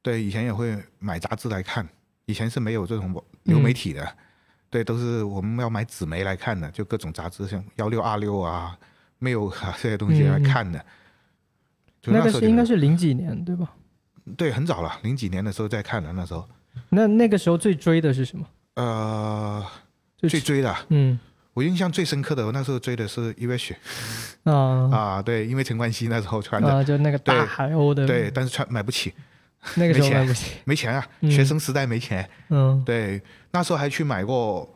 [0.03, 1.89] 对，以前也会买杂志来看，
[2.27, 4.07] 以前是没有这种流媒体的，
[4.69, 8.77] 对，都是我们要买纸媒来看的，就各种杂志，像幺六二六啊、
[9.19, 10.85] 没有啊这些东西来看的。
[12.01, 13.73] 就那个是应该是零几年，对吧？
[14.37, 16.49] 对，很早了，零几年的时候在看的，那时候，
[16.91, 18.47] 那那个时候最追的是什么？
[18.75, 19.65] 呃，
[20.17, 21.19] 最最追的，嗯。
[21.55, 23.77] 我印象最深刻的，我那时候追的是 e v 雪。
[24.45, 24.53] 啊。
[25.19, 29.13] 啊，对，因为陈冠希那时候穿的，啊，就那个大海鸥的，对，但是穿买不起，
[29.75, 31.29] 那个时候买不起，没钱啊，嗯。
[31.29, 32.31] 学生时代没钱。
[32.51, 32.81] 嗯。
[32.85, 34.73] 对，那时候还去买过，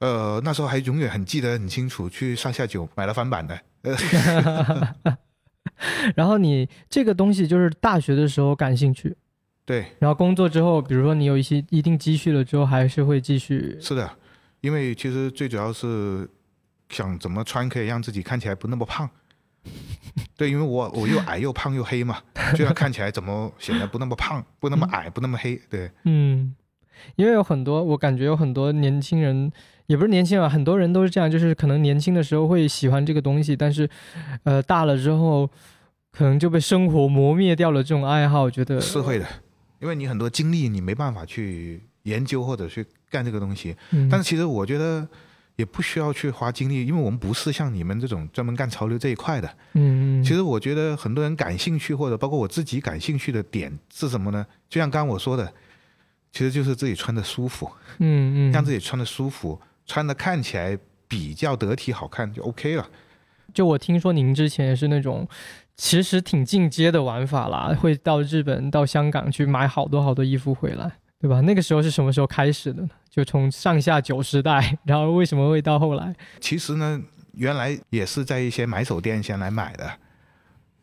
[0.00, 3.60] 呃，那时候还永远很记得很清楚，去上下九买了翻版的，呃，
[6.16, 9.16] 然后你这个东西就是大学的时候感兴趣，
[9.64, 14.10] 对，然后工作之后，比如说你有一些一定积蓄了之后，还是会继续，是的，
[14.60, 16.28] 因为其实最主要是
[16.88, 19.08] 想怎么穿可以让自己看起来不那么胖。
[20.36, 22.18] 对，因为我我又矮又胖又黑嘛，
[22.56, 25.60] 就要看起来怎么显得不那么胖，不那么矮，不那么黑。
[25.68, 26.54] 对，嗯，
[27.16, 29.52] 因为有很多我感觉有很多年轻人，
[29.88, 33.88] 也不是年轻人啊，很多人都是这样，就是可能年轻的时候会喜欢这个东西，但是，
[34.44, 35.48] 呃，大了之后，
[36.12, 39.26] 可能就被生活磨灭掉了这种爱好，我觉得是会的，
[39.80, 43.74] 因为你很多精力你没办法去研究或者去干这个东西。
[43.90, 45.08] 嗯，但是其实我觉得
[45.56, 49.48] 也不需要去花精力，因为我们不是像你们这种专门干潮流这一块的。
[49.72, 54.44] 嗯，嗯其实我觉得很多人感兴趣，或者包括我自己感兴趣的点是什么呢？
[54.68, 55.50] 就像刚刚我说的，
[56.30, 57.70] 其实就是自己穿的舒服，
[58.00, 62.88] 嗯嗯，让自己穿的舒服，穿的看起来比较得体、好看就 OK 了。
[63.52, 65.26] 就我听说您之前也是那种，
[65.74, 71.40] 其实挺进阶的玩法啦，会到日本、到香港去买好多好多衣服回来，对吧？
[71.40, 72.88] 那个时候是什么时候开始的呢？
[73.08, 76.14] 就从上下九时代，然后为什么会到后来？
[76.38, 77.00] 其实呢，
[77.32, 79.90] 原来也是在一些买手店先来买的，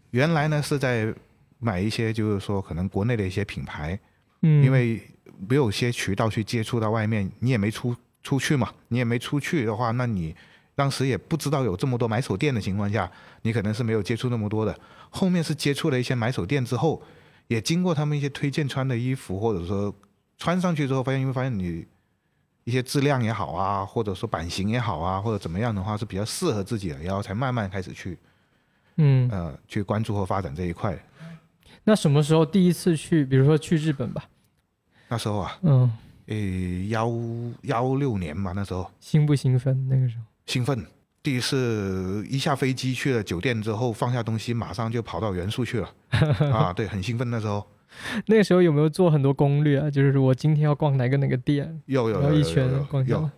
[0.09, 1.13] 原来呢是在
[1.59, 3.97] 买一些就是说可能国内的一些品牌，
[4.41, 4.99] 嗯，因为
[5.47, 10.35] 没有些渠道去接触到外面，你也没出出去嘛，你也没出去的话，那你
[10.73, 13.09] 当时也不知道有这么多买手店的情况下，
[13.43, 14.75] 你可能是没有接触那么多的。
[15.11, 16.99] 后面是接触了一些买手店之后，
[17.47, 19.93] 也经过他们一些推荐穿的衣服，或者说
[20.39, 21.85] 穿上去之后，发现因为发现你
[22.63, 28.17] 一些质量也好啊，或者说版型也好啊，或者怎么样的话是比较适合自己的，然后才慢慢开始去
[28.97, 30.97] 嗯，呃去关注和发展这一块。
[31.83, 34.25] 那什么时候第一次去，比如说去日本吧？
[35.07, 35.91] 那时候啊，嗯，
[36.27, 37.11] 诶幺
[37.63, 38.89] 幺六年吧，那时候。
[38.99, 39.87] 兴不兴奋？
[39.87, 40.85] 那个时候，兴奋。
[41.21, 45.89] 第一次一下飞机去了酒店之后，放下东西，马上就跑到元素去了。
[46.53, 47.65] 啊，对，很兴奋那时候。
[48.27, 49.89] 那个时候有没有做很多攻略啊？
[49.89, 53.31] 就是我今天要逛哪个哪个店，有有一圈逛下来。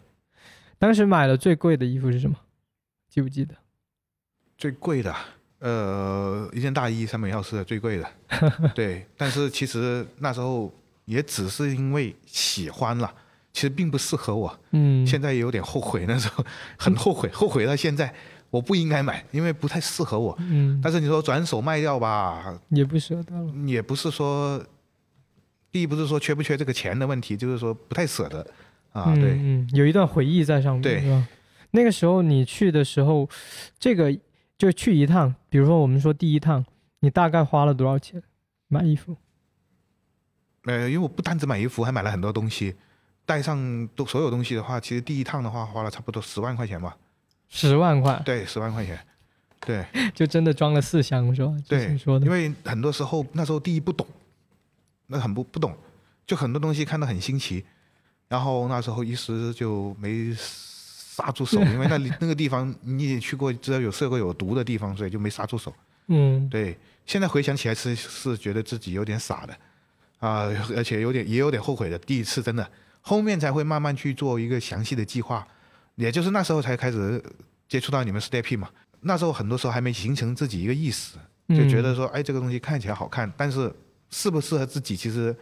[0.80, 2.36] 当时买了最贵的衣服是什么？
[3.08, 3.56] 记不记得？
[4.58, 5.16] 最贵的，
[5.60, 8.08] 呃，一件大衣三本钥匙最贵的。
[8.76, 10.74] 对，但是其实那时候
[11.08, 13.12] 也只是因为喜欢了。
[13.54, 14.60] 其实并不适合我。
[14.70, 16.46] 嗯，现在也有点后悔，那时候
[16.78, 18.14] 很后悔， 后悔到现在，
[18.52, 20.38] 我不应该买，因为不太适合我。
[20.42, 23.52] 嗯，但是你说转手卖掉吧，也不舍得了。
[23.66, 24.64] 也不是说，
[25.72, 28.46] 第一不是说缺不缺这个钱的问题，就是说不太舍得
[28.92, 29.06] 啊。
[29.08, 31.28] 嗯对，嗯，有一段回忆在上面，对是吧？
[31.72, 33.28] 那个时候你去的时候，
[33.80, 34.16] 这个
[34.56, 36.64] 就去一趟，比如说我们说第一趟，
[37.00, 38.22] 你大概花了多少钱
[38.68, 39.18] 买衣服？
[40.68, 42.76] 呃，因为我不单只买衣服，还买了很多东西，
[43.26, 46.96] 带上都所有东西的话，其实第一趟的话花了差不多十万块钱吧。
[47.50, 49.00] 十万块，对，十万块钱。
[49.60, 51.52] 对 就真的装了四箱是吧？
[51.68, 54.06] 对，说的因，为很多时候那时候第一不懂，
[55.08, 55.76] 那很不不懂，
[56.28, 57.66] 就很多东西看得很新奇，
[58.28, 65.74] 然后那时候一时就没刹住手，因为那里 那个地方你也去过，知道有涉过有毒的地方，所以就没刹住手。
[66.10, 69.58] 嗯对，现在回想起来是是觉得自己有点傻的，
[70.20, 71.98] 啊、而且有点也有点后悔的。
[72.00, 72.68] 第一次真的，
[73.02, 75.48] 后面才会慢慢去做一个详细的计划，
[75.96, 77.24] 也就是那时候才开始
[77.68, 78.70] 接触到你们 Step 嘛。
[79.02, 81.18] 那时候很多时候还没形成自己一个意识，
[81.50, 83.72] 就觉得说，哎，这个东西看起来好看，但是
[84.10, 85.36] 适不适合自己，其实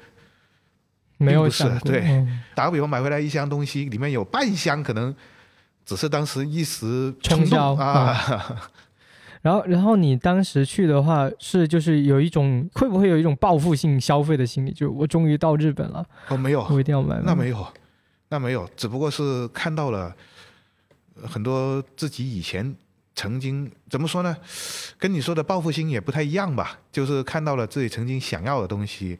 [1.18, 5.16] 没有是对嗯打个比方，买回来一箱东西，里面有半箱可能
[5.86, 8.62] 只是当时一时冲动啊，
[9.46, 14.72] 然后，然后你当时去的话，是就是有一种会不会有一种报复性消费的心理？
[14.72, 17.22] 就我终于到日本了，哦，没有，我一定要买。
[17.24, 17.68] 那没有，
[18.30, 20.16] 那没有，只不过是看到了
[21.22, 22.76] 呃很多自己以前
[23.14, 24.36] 曾经怎么说呢，
[24.98, 29.20] 跟你说的报复心也不太一样吧，就是看到了自己曾经想要的东西，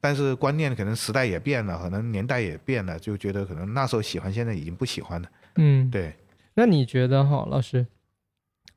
[0.00, 5.28] 但是观念可能时代也变了，可能年代也变了，就觉得可能那时候喜欢，现在已经不喜欢了。
[5.56, 6.14] 嗯，对，
[6.54, 7.86] 那你觉得哈，老师？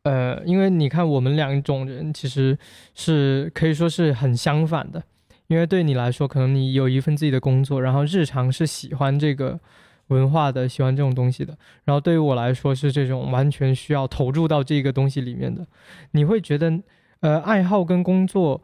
[0.03, 2.57] 呃，因为你看我们两种人其实
[2.95, 5.03] 是可以说是很相反的，
[5.47, 9.59] 因为对你来说，可能你有一份自己的工作，然后日常是喜欢这个
[10.07, 15.65] 文化的，喜欢这种东西的，然后对于我来说是这种完全需要投入到这个东西里面的。
[16.11, 16.81] 你会觉得，
[17.19, 18.61] 呃，爱好跟工作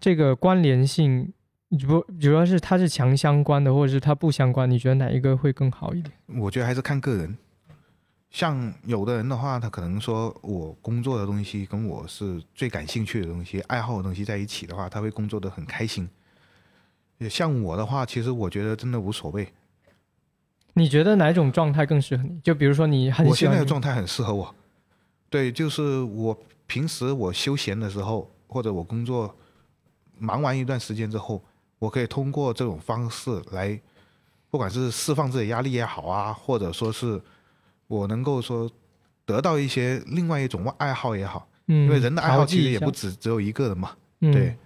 [0.00, 1.32] 这个关联性，
[1.86, 6.12] 不主要是它是强相关的，或者是它不相关，你觉得哪一个会更好一点？
[6.40, 7.36] 我觉得还是看个人。
[8.30, 16.08] 像有的人的话，他可能说我工作的东西跟我是最感兴趣的东西、爱好的东西在一起的话，他会工作的很开心。
[17.18, 19.52] 也像我的话，其实我觉得真的无所谓。
[20.74, 22.40] 你觉得哪种状态更适合你？
[22.40, 24.54] 就比如说你很我现在的状态很适合我。
[25.28, 26.38] 对，就是我
[26.68, 29.34] 平时我休闲的时候，或者我工作
[30.18, 31.42] 忙完一段时间之后，
[31.80, 33.78] 我可以通过这种方式来，
[34.48, 37.20] 不管是释放自己压力也好啊，或者说是
[37.90, 38.70] 我能够说
[39.26, 43.90] 得到一些另外一种爱好也好，嗯，因为人的爱好其实也不调止只有一个的嘛。
[44.20, 44.56] 对，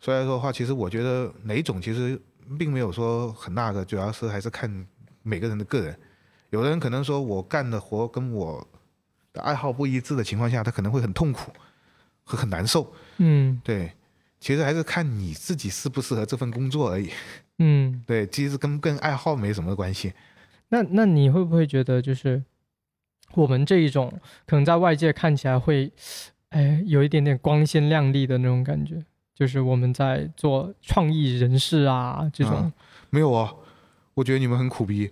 [0.00, 2.18] 所以来说的话，其实我觉得哪种其实
[2.58, 4.86] 并没有说很那个，主要是还是看
[5.22, 5.94] 每个人的个人。
[6.48, 8.66] 有的人可能说我干的活跟我
[9.34, 11.52] 的爱好不一致的情况下，他可能会很痛苦，
[12.24, 12.90] 会很难受。
[13.18, 13.92] 嗯对，
[14.40, 17.10] 其实还是看你自己适不适合这份工作而已。
[17.58, 20.14] 嗯，对，其实跟跟爱好没什么关系。
[20.68, 22.42] 那那你会不会觉得就是
[23.34, 24.12] 我们这一种
[24.46, 25.90] 可能在外界看起来会，
[26.50, 29.02] 哎，有一点点光鲜亮丽的那种感觉，
[29.34, 32.72] 就是我们在做创意人士啊这种，啊
[33.10, 33.52] 没有啊，
[34.14, 35.10] 我觉得你们很苦逼，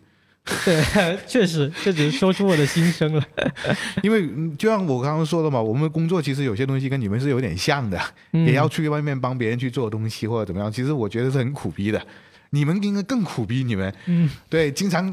[0.64, 0.82] 对，
[1.26, 3.24] 确实，这只是说出我的心声了。
[4.02, 8.00] 因为嗯就像我刚刚说的嘛，我们工作其实有些东西跟你们是有点像的。
[8.32, 12.04] 嗯、也要去外面帮别人去做东西或者怎么样，其实我觉得是很苦逼的。
[12.50, 15.12] 你们应该更苦逼，你们嗯对，经常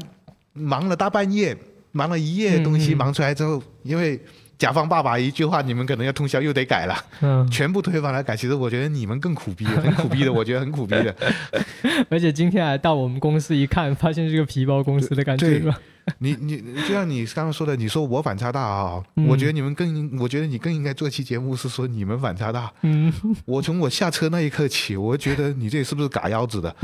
[0.52, 1.56] 忙了大半夜，
[1.92, 4.20] 忙了一夜的东西，忙出来之后，因为
[4.58, 8.36] 甲方爸爸一句话，你们可能要通宵又得改了，嗯，全部推翻来改。
[8.36, 11.14] 其实我觉得你们更苦逼，很苦逼的，我觉得很苦逼的。
[12.08, 15.62] 而且今天还到我们公司一看，发现是个皮包公司的感觉？
[16.18, 22.72] 你你就像你刚刚说的，你说我反差大啊，嗯我觉得你们更，我觉得你更应该做期节目是说你们反差大。
[22.82, 23.12] 嗯，
[23.44, 26.74] 我从我下车那一刻起，我觉得你这是不是嘎腰子的？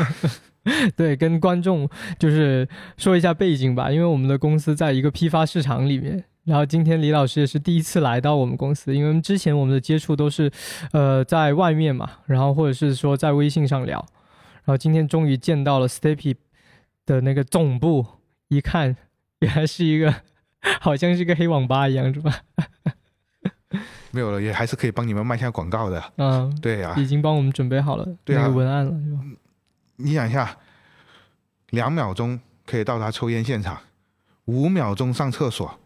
[0.96, 6.24] 对，跟观众就是说一下背景吧，因为我们的公司在一个批发市场里面。
[6.44, 10.50] 然后今天李老师也是第一次来到我们公司，因为之前我们的接触都是，
[10.92, 14.04] 呃，在外面嘛，然后或者是说在微信上聊。
[14.64, 16.34] 然后今天终于见到了 Stepy
[17.06, 18.04] 的那个总部，
[18.48, 18.96] 一看
[19.38, 20.12] 原来是一个，
[20.80, 22.34] 好像是个黑网吧一样，是吧？
[24.10, 26.02] 没有了，也还是可以帮你们卖下广告的。
[26.16, 29.20] 嗯，对啊，已经帮我们准备好了啊那个文案了，是吧？
[30.02, 30.56] 你想一下，
[31.70, 33.80] 两秒钟可以到达抽烟现场，
[34.46, 35.80] 五秒钟上厕所，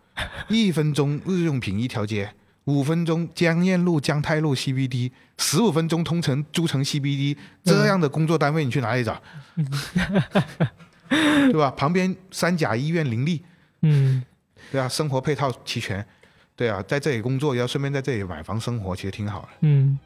[0.48, 2.32] 一分钟日用品一条街，
[2.64, 9.22] 五分钟江燕路、江泰路 CBD，十五分钟通城诸城 CBD，这样的工作单位你去哪里找？
[11.08, 11.70] 对吧？
[11.76, 13.44] 旁边三甲医院林立，
[13.82, 14.24] 嗯，
[14.72, 16.04] 对啊，生活配套齐全，
[16.56, 19.48] 对啊，在这里工作，要顺便在这里买房生活，其实挺好的。
[19.60, 19.96] 嗯，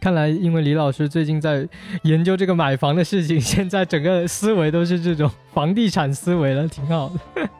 [0.00, 1.68] 看来因为李老师最近在
[2.02, 7.48] 研究这个买房的事情， 现在整个思维都是这种房地产思维了，挺好的。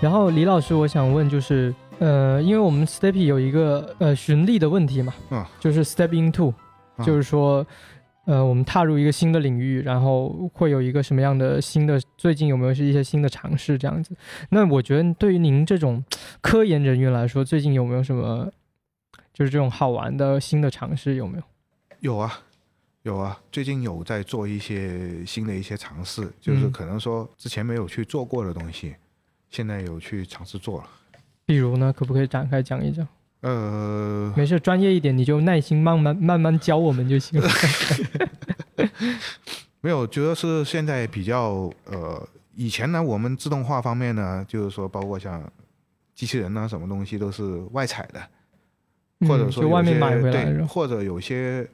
[0.00, 6.52] 然后李老师，我想问就是，呃，因为我们 Steppy 有一个呃循例的问题嘛，嗯，就是 Step into，、
[6.98, 7.64] 嗯就是说，
[8.24, 14.16] 呃，我们踏入一个新的领域，然后会有一个什么样的新的，最近有没有是一些新的尝试这样子？
[14.50, 16.04] 那我觉得对于您这种
[16.40, 18.48] 科研人员来说，最近有没有什么
[19.32, 21.44] 就是这种好玩的新的尝试有没有？
[21.98, 22.40] 有啊，
[23.02, 28.94] 有啊，最近有在做一些新的一些尝试，就是嗯可能说之前没有去做过的东西，
[29.50, 30.88] 现在有去尝试做了。
[31.44, 33.06] 比如呢，可不可以展开讲一讲？
[33.42, 37.48] 呃，没事，专业一点你就耐心慢慢慢慢教我们就行了。
[39.82, 45.42] 没有，主要是现在比较呃，以前呢，我们自动化方面呢，就是说包括像
[46.14, 48.20] 机器人啊，什么东西都是外采的，
[49.26, 51.68] 或者嗯说外面买回来或者有些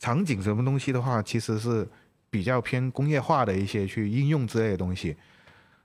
[0.00, 1.86] 场景什么东西的话，其实是
[2.30, 5.14] 比较偏工业化的一些去应用之类的东西。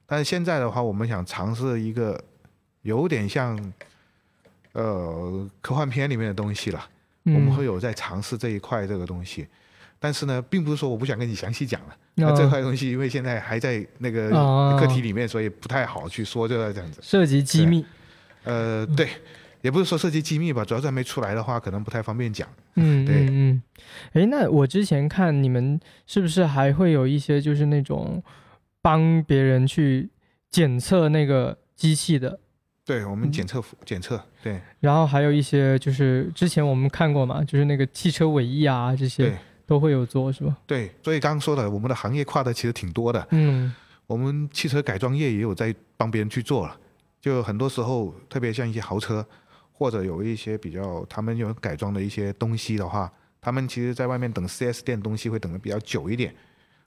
[0.08, 2.20] 但是现在的话，我们想尝试一个
[2.82, 3.56] 有点像
[4.82, 6.88] 呃科幻片里面的东西了。
[7.26, 9.46] 我们嗯会有在尝试这一块这个东西，
[10.00, 11.98] 但是呢，并不是说我不想跟你详细讲了。
[12.16, 17.02] 那那这块东西因为现在还在那个哦课题里面，所以不太好去说，就这样子。
[17.04, 17.86] 涉及机密，
[18.46, 19.10] 呃，对，
[19.62, 22.48] 也不是说涉及机密吧，主要是还没出来的话，可能不太方便讲。
[22.76, 23.64] 嗯对嗯嗯。
[24.14, 28.24] 诶，那我之前看你们是不是还会有一些就是那种
[28.82, 30.10] 帮别人去
[30.50, 32.40] 检测那个机器的？
[32.86, 40.58] 对我们嗯检测检测，对然后还有一些就是之前我们看过嘛，就是那个汽车尾翼啊这些都会有做是吧？
[40.66, 43.28] 对，所以刚刚说的，我们的行业跨的其实挺多的。
[43.32, 43.74] 嗯
[44.08, 46.80] 我们汽车改装业也有在帮别人去做了，
[47.20, 49.26] 就很多时候，特别像一些豪车，
[49.74, 56.34] 或者有一些比较他们有改装的一些东西的话，他们其实在外面等 4S 店东西会等的比较久一点，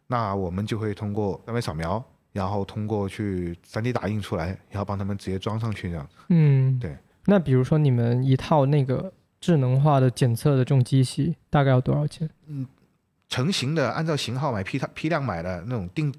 [0.06, 2.02] 那我们就会通过三维扫描，
[2.32, 6.08] 然后通过去 3D 打印出来，然后帮他们直接装上去这样。
[6.30, 6.96] 嗯，对。
[7.26, 12.28] 那比如说你们一套那个智能化的检测的这种机器大概要多少钱？
[12.46, 12.66] 嗯
[13.28, 16.12] 成型的，按照型号买批量批量买的那种定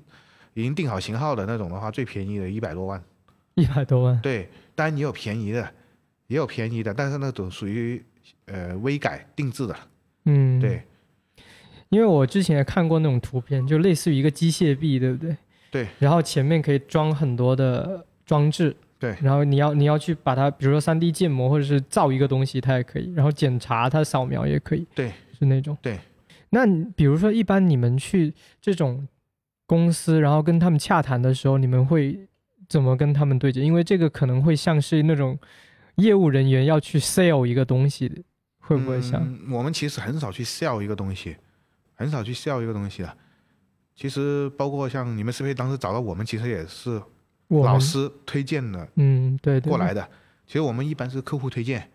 [0.54, 3.04] 已经定好型号的那种的话，最便宜的一百多万。
[3.56, 4.18] 一百多万。
[4.22, 5.70] 对，当然也有便宜的，
[6.28, 8.02] 也有便宜的，但是那种属于
[8.46, 9.76] 呃微改定制的。
[10.24, 10.84] 嗯，对，
[11.90, 15.36] 因为我之前也看过那种图片，就类似于一个机械臂，对不对？
[15.70, 15.88] 对。
[16.00, 18.74] 然后前面可以装很多的装置。
[19.02, 23.12] 对然后你要你要去把它，比如说三 D 建模或者是造一个东西，它也可以。
[23.14, 24.88] 然后检查它扫描也可以。
[24.96, 25.12] 对。
[25.38, 25.76] 是那种。
[25.82, 26.00] 对。
[26.52, 28.32] 那比如说，一般你们去
[28.62, 29.08] 这种
[29.66, 32.28] 公司，然后跟他们洽谈的时候，你们会
[32.70, 33.62] 怎么跟他们对接？
[33.62, 35.40] 因为这个可能会像是那种
[35.96, 38.24] 业务人员要去 sell 一个东西，
[38.60, 39.20] 会不会像？
[39.24, 39.52] 嗯？
[39.52, 41.38] 我们其实很少去 sell 一个东西，
[41.96, 43.18] 很少去 sell 一个东西的。
[43.96, 47.02] 其实包括像你们是不是当时找到我们，其实也是
[47.52, 50.08] 老师推荐的嗯，对过来的。
[50.48, 51.90] 其实我们一般是客户推荐，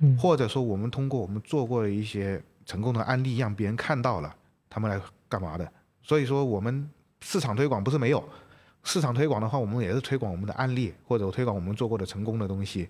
[0.00, 4.34] 嗯或者说我们通过我们做过的一些成功的案例，让别人看到了，
[4.68, 5.70] 他们来干嘛的。
[6.02, 6.90] 所以说我们
[7.20, 8.22] 市场推广不是没有，
[8.84, 12.88] 市场推广的话，我们也是推广我们的案例，或者推广我们做过的成功的东西。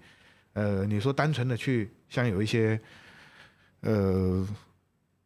[0.55, 2.81] 呃，你说单纯的去像有一些，
[3.81, 4.47] 呃，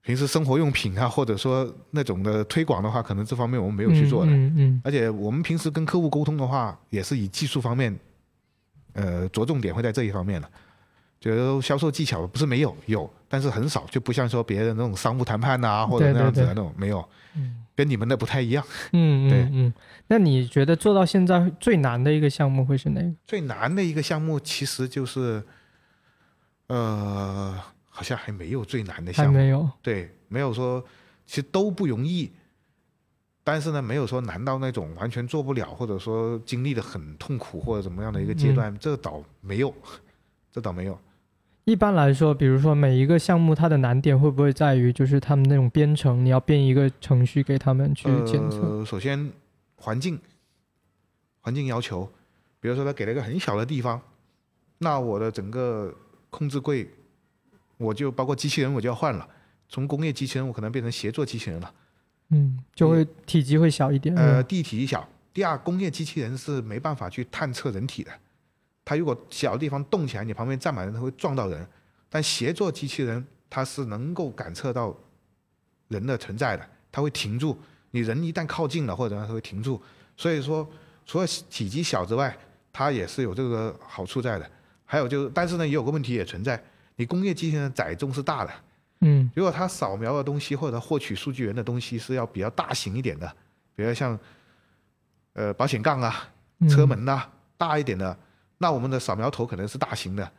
[0.06, 4.30] 平时生活用品啊，或者说那种的推广的话，可能这方面我们没有去做的。
[4.30, 7.98] 嗯嗯而且我们平时跟客户沟通的话，也是以技术方面，
[8.92, 10.48] 呃，着重点会在这一方面了。
[11.20, 17.04] 觉得销售技巧不是没有，有，但是很少，就不像说别人那种商务谈判呐、或者那样子的那种，没有，
[17.34, 18.64] 嗯跟你们的不太一样。
[18.92, 19.74] 嗯对嗯嗯。
[20.06, 23.12] 那你觉得做到现在最难的一个项目会是哪个？
[23.26, 25.42] 最难的一个项目其实就是，
[26.68, 27.58] 呃，
[27.96, 29.70] 好像还没有最难的项目，还没有。
[29.80, 30.84] 对，没有说，
[31.24, 32.30] 其实都不容易。
[33.42, 39.72] 但是呢，没有说难到那种完全做不了，或者说经历的很痛苦或者怎么样的一个阶段，这倒没有，
[40.52, 40.98] 这倒没有。
[41.64, 48.58] 一般来说，比如说每一个项目，它的难点会不会在于就是他们那种编程，你要编一个程序给他们去检测？
[48.58, 49.32] 呃，首先
[49.76, 50.20] 环境，
[51.40, 52.06] 环境要求，
[52.60, 53.98] 比如说他给了一个很小的地方，
[54.78, 55.94] 那我的整个
[56.30, 56.88] 控制柜，
[57.76, 59.28] 我就包括机器人我就要换了，
[59.68, 61.74] 从工业机器人我可能变成协作机器人了。
[62.30, 64.14] 嗯，就会体积会小一点。
[64.16, 68.10] 呃，嗯第一体积小，第二工业机器人是没办法去探测人体的，
[68.84, 71.66] 它如果小的地方动起来，你旁边站满人，它会撞到人。
[72.08, 74.96] 但协作机器人它是能够感测到
[75.88, 77.58] 人的存在的，它会停住。
[77.90, 79.80] 你人一旦靠近了或者它会停住。
[80.16, 80.68] 所以说，
[81.04, 82.36] 除了体积小之外，
[82.72, 84.50] 它也是有这个好处在的。
[84.84, 86.62] 还有就是，但是呢，也有个问题也存在，
[86.96, 88.52] 你工业机器人载重是大的。
[89.00, 93.30] 嗯，如果它扫描的东西或者获取数据源的东西是要比较大型一点的，
[93.74, 94.18] 比如像
[95.34, 96.28] 呃保险杠啊、
[96.68, 97.22] 车门呐
[97.58, 98.18] 大一点的，
[98.58, 100.32] 那我们的扫描头可能是大型的。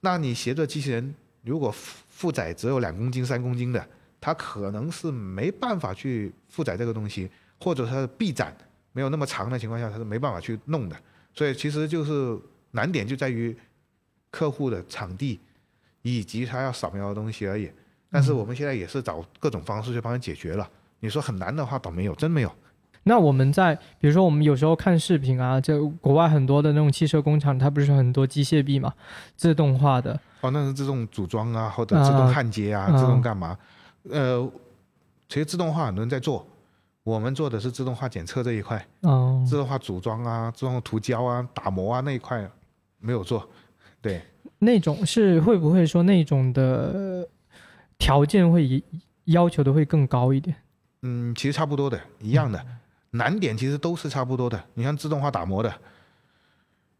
[0.00, 3.84] 那你协作机器人如果负载只有两公斤、三公斤的，
[4.20, 8.56] 它可能是没办法去负载这个东西，或者它的臂展
[8.92, 10.96] 没有那么长的情况下，它是没办法去弄的。
[11.34, 12.38] 所以其实就是
[12.70, 13.56] 难点就在于
[14.30, 15.40] 客户的场地
[16.04, 17.68] 以及他要扫描的东西而已。
[18.10, 20.68] 但是我们现在也是找各种方式去帮他解决了。
[21.00, 22.52] 你说很难的话，倒没有，真没有。
[23.02, 28.94] 那我们在比如说我们有时候看视频啊，就国外很多的那种汽车工厂，它不是很多机械臂嘛，
[29.36, 30.18] 自动化的。
[30.42, 33.58] 哦，那是自动组装啊，或者自动焊接啊，自动干嘛？
[34.08, 34.48] 呃，
[35.28, 36.46] 其实自动化很多人在做，
[37.02, 38.86] 我们做的是自动化检测这一块。
[39.00, 39.44] 哦。
[39.44, 42.48] 自动化组装啊，自动涂胶啊，打磨啊那一块
[43.00, 43.46] 没有做。
[44.00, 44.22] 对。
[44.58, 47.28] 那种是会不会说那种的？
[47.96, 48.82] 条件会
[49.26, 50.54] 要求的会更高一点，
[51.02, 52.62] 嗯，其实差不多的，一样的，
[53.12, 54.62] 难点其实都是差不多的。
[54.74, 55.72] 你像自动化打磨的，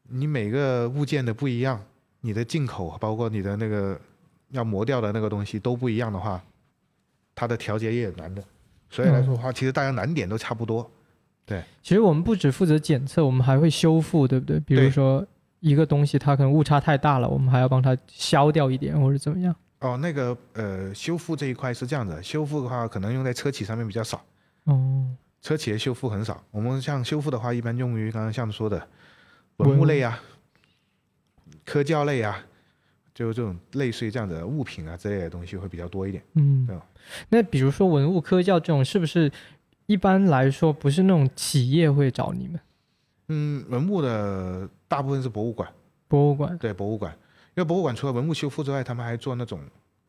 [0.09, 1.85] 你每个物件的不一样，
[2.21, 4.01] 你的进口包括你的那个
[4.51, 6.41] 要磨掉的那个东西都不一样的话，
[7.35, 8.43] 它的调节也难的。
[8.89, 10.89] 所以来说的话，其实大家难点都差不多。
[11.45, 14.61] 对，其实我们不只负责检测，我们还会修复，对不对？
[14.61, 15.27] 比如说
[15.65, 19.57] 一个东西它可能误差太大了，我们还要帮它消掉一点或者怎么样。
[19.81, 24.23] 哦，那个呃，修复这一块是这样的，修复的话可能用在车企上面比较少。
[24.65, 25.09] 哦，
[25.41, 26.45] 车企的修复很少。
[26.51, 28.87] 我们像修复的话，一般用于刚刚像说的
[29.57, 30.21] 文物类啊、
[31.65, 32.45] 科教类啊，
[33.15, 36.23] 就这种类似于这样的物品啊之类的东西会比较多一点。
[36.35, 36.77] 嗯，对
[37.31, 39.33] 那比如说文物科教这种，是不是
[39.87, 42.61] 一般来说不是那种企业会找你们？
[43.29, 45.69] 嗯，文物的大部分是博物馆。
[46.07, 46.57] 博物馆。
[46.59, 47.13] 对，博物馆。
[47.57, 49.61] 因为博物馆除了文物修复之外，他们还做那种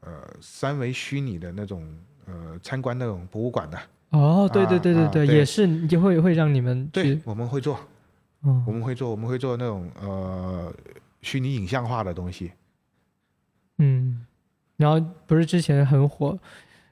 [0.01, 0.11] 呃
[0.41, 1.83] 三维虚拟的那种
[2.27, 3.79] 呃参观那种博物馆的。
[4.11, 7.79] 哦，对对对对对，也是就会会让你们对，我们会做，
[8.43, 10.71] 嗯我们会做，我们会做那种呃
[11.21, 12.51] 虚拟影像化的东西。
[13.79, 14.23] 嗯，
[14.77, 16.37] 然后不是之前很火，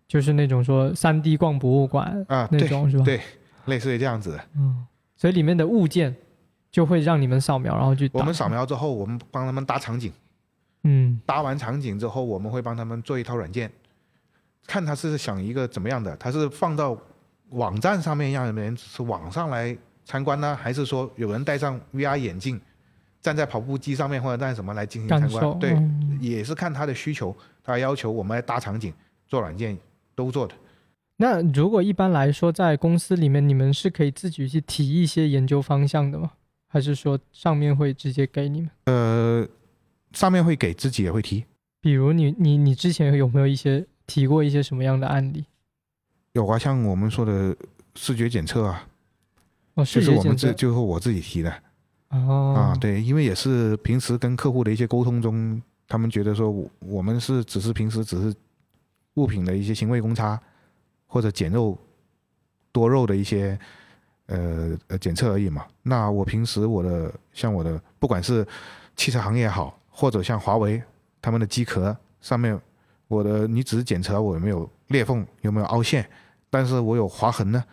[0.07, 3.05] 就是那种说三 D 逛博物馆啊那种是吧？
[3.05, 3.21] 对，
[3.65, 4.39] 类似于这样子。
[4.55, 4.85] 嗯，
[5.15, 6.13] 所以里面的物件
[6.73, 10.11] 就会让你们扫描，然后去我们扫描之后，我们帮他们搭场景。
[10.85, 13.71] 嗯，搭完场景之后，我们会帮他们做一套软件，
[14.65, 16.97] 看他是想一个怎么样的，他是放到
[17.51, 22.59] 网站上面让人是网上来参观呢，还是说有人戴上 VR 眼镜，
[23.21, 25.59] 站在跑步机上面或者在什么来进行参观？
[25.59, 25.77] 对，
[26.19, 28.91] 也是看他的需求，他要求我们来搭场景、
[29.27, 29.77] 做软件
[30.15, 30.55] 都做的。
[31.17, 36.31] 那如果一般来说在公司里面，你们是可以自己去提一些研究方向的吗？
[36.73, 38.69] 还是说上面会直接给你们？
[38.85, 39.47] 呃。
[40.13, 41.43] 上面会给自己也会提，
[41.81, 45.43] 比如你你你之前有没有一些提过一些什么样的案例？
[46.33, 47.57] 有啊，像我们说的
[47.95, 48.87] 视觉检测啊，
[49.73, 51.51] 哦，就是我们自就是我自己提的。
[52.09, 58.35] 哦，啊，对，因为也是平时跟客户的一些沟通中，他们觉得说我我们是只是平时只是
[59.15, 60.39] 物品的一些行为公差
[61.07, 61.75] 或者减肉
[62.71, 63.59] 多肉的一些
[64.27, 65.65] 呃呃检测而已嘛。
[65.81, 68.45] 那我平时我的像我的不管是
[68.95, 69.77] 汽车行业也好。
[69.95, 70.81] 或者像华为
[71.21, 72.59] 他们的机壳上面，
[73.07, 76.03] 我的你只是检测我有没有裂缝，有没有凹陷，
[76.49, 77.63] 但是我有划痕呢，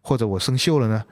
[0.00, 1.04] 或者我生锈了呢，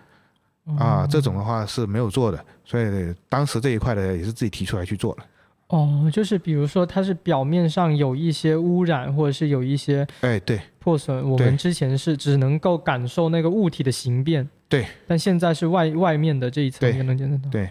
[0.79, 5.27] 啊，这种的话是没有做的，所以当时这一块的也是自己提出来去做了。
[5.69, 17.71] 哦，就是比如说它是表面上有一些污染，或者是有一些哎对破损，我们之前是只能够感受那个物体的形变，对，但现在是外外面的这一层也能检测到，对，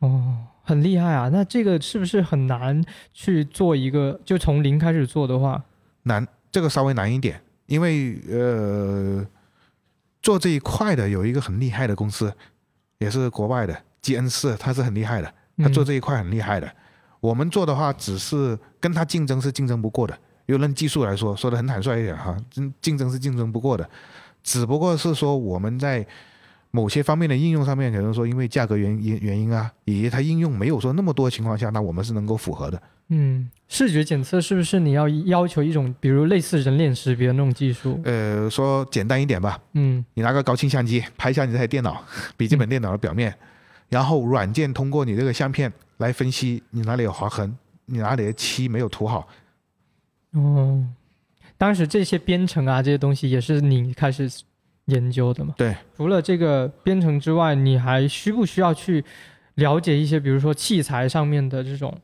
[0.00, 0.38] 哦。
[0.68, 1.28] 很厉害啊！
[1.32, 4.20] 那这个是不是很难去做一个？
[4.24, 5.62] 就从零开始做的话，
[6.02, 9.24] 难，这个稍微难一点，因为呃，
[10.20, 12.34] 做这一块的有一个很厉害的公司，
[12.98, 16.68] 也是国外的基恩士，他是很厉害的，他做这一块很厉害的。
[17.20, 20.18] 我们做的话，只是跟他竞争是竞争不过的。
[20.46, 23.88] 又论技术来说，说的很坦率一点哈，竞竞争是竞争不过的，
[24.46, 26.06] 只不过是说我们在。
[26.72, 32.82] 某些方面的应用上面，可能说因为价格原因原因啊，以及它应用没有说那么多情况下，那我们是能够符合的。
[33.08, 37.98] 嗯，视觉检测是不是你要要求一种，比如类似人脸识别那种技术？
[38.04, 42.04] 呃，说简单一点吧，嗯，你拿个高清相机拍一下你这台电脑
[42.36, 43.34] 笔记本电脑的表面，
[43.88, 49.26] 然后软件通过你这个相片来分析你哪里有划痕，你哪里的漆没有涂好。
[50.32, 50.84] 哦，
[51.58, 54.30] 当时这些编程啊这些东西也是你开始
[54.86, 55.54] 研究的嘛？
[55.56, 59.04] 对，除了这个编程之外，你还需不需要去
[59.54, 61.96] 了解一些，比如说器材上面的这种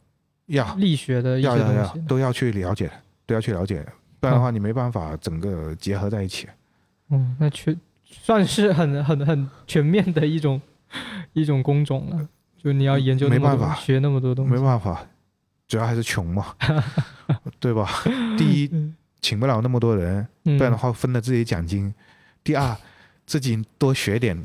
[0.46, 2.08] 要力学的一些要要要东西？
[2.08, 2.90] 都要去了解，
[3.26, 3.86] 都要去了解，
[4.18, 6.48] 不然的话你没办法整个结合在一起。
[7.10, 10.60] 嗯，那全算是很很很全面的一种
[11.34, 12.28] 一种工种了。
[12.56, 15.04] 就你要研究没办法学那么多东西，没办法，
[15.66, 16.54] 主要还是穷嘛，
[17.58, 17.88] 对吧？
[18.38, 21.90] 第一，嗯请不了那么多人，嗯不然的话分了自己奖金；
[22.44, 22.76] 第二，
[23.24, 24.44] 自己多学点，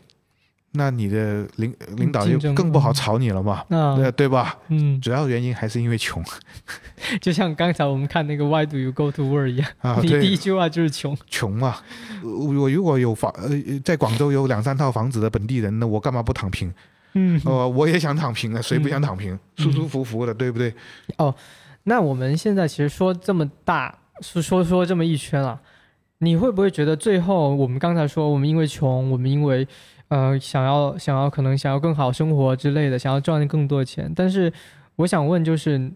[0.71, 4.55] 那你的领领导就更不好炒你了嘛，啊，对对吧？
[4.69, 6.23] 嗯，主要原因还是因为穷
[7.19, 11.17] 就像刚才我们看那个 Why do you go to work 一样，啊，你第一，句话就是穷。
[11.27, 11.77] 穷嘛。
[12.23, 13.49] 我我如果有房呃，
[13.83, 16.71] 在广州有两三套房子的本地人，那我干嘛不躺平？
[17.13, 19.37] 嗯，呃，我也想躺平的，谁不想躺平？
[19.55, 20.71] 舒舒服服的，对不对？
[21.17, 21.33] 哦
[21.83, 25.61] 那我们现在其实说这么大，说说说这么一圈啊，
[26.19, 29.67] 你会不会觉得最后我们刚才说我们因为穷，我们因为
[30.09, 34.51] 呃想要想要可能想要更好生活之类的，想要赚更多的钱，但是
[34.97, 35.91] 我想问就是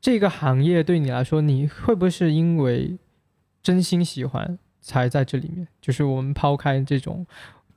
[0.00, 2.98] 这个行业对你来说，你会不会是因为
[3.62, 5.66] 真心喜欢才在这里面？
[5.80, 7.26] 就是我们抛开这种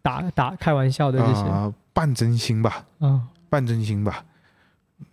[0.02, 4.26] 打打开玩笑的这些，啊、半真心吧，嗯，半真心吧。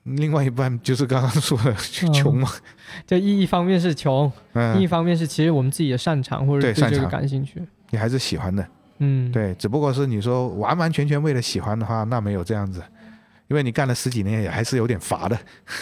[0.05, 2.49] 另外一半就是刚刚说的穷嘛，
[3.07, 7.11] 就一一方面是穷，另一嗯，方面是其实我们自己的擅长或者对这个对擅长。
[7.11, 7.62] 感兴趣。
[7.91, 8.66] 你还是喜欢的，
[8.99, 12.82] 嗯，，对，只不过是你说完完全全为了喜欢的话，那没有这样子，
[13.49, 15.38] 因为你干了十几年也还是有点乏的。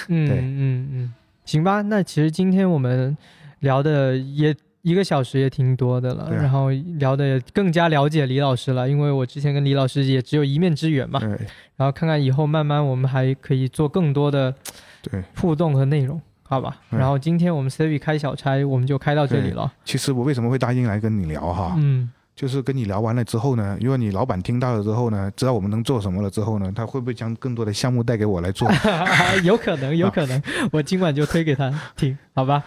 [0.09, 0.39] 嗯对。
[0.39, 1.83] 嗯嗯，行吧。
[1.83, 3.17] 那其实今天我们
[3.61, 4.55] 聊的也
[4.89, 11.21] 一个小时也挺多的了，啊然后聊的也更加了解李老师了，因为我之前跟李老师也只有一面之缘嘛。
[11.21, 11.29] 对
[11.77, 14.55] 然后看看以后慢慢我们还可以做更多的
[15.03, 16.81] 对，互动和内容，好吧？
[16.91, 19.73] 嗯然后今天我们 Stevie 开小差，我们就开到这里了。
[19.85, 28.71] 其实我为什么会答应来跟你聊哈，嗯就是跟你聊完了之后呢，如果你老板听到了之后呢，知道我们能做什么了之后呢，他会不会将更多的项目带给我来做？
[29.43, 32.63] 有可能，有可能，我今晚就推给他听，好吧？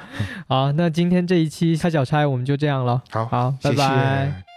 [0.50, 3.02] 好，那今天这一期开小差我们就这样了。
[3.10, 4.51] 好，好，拜谢谢拜。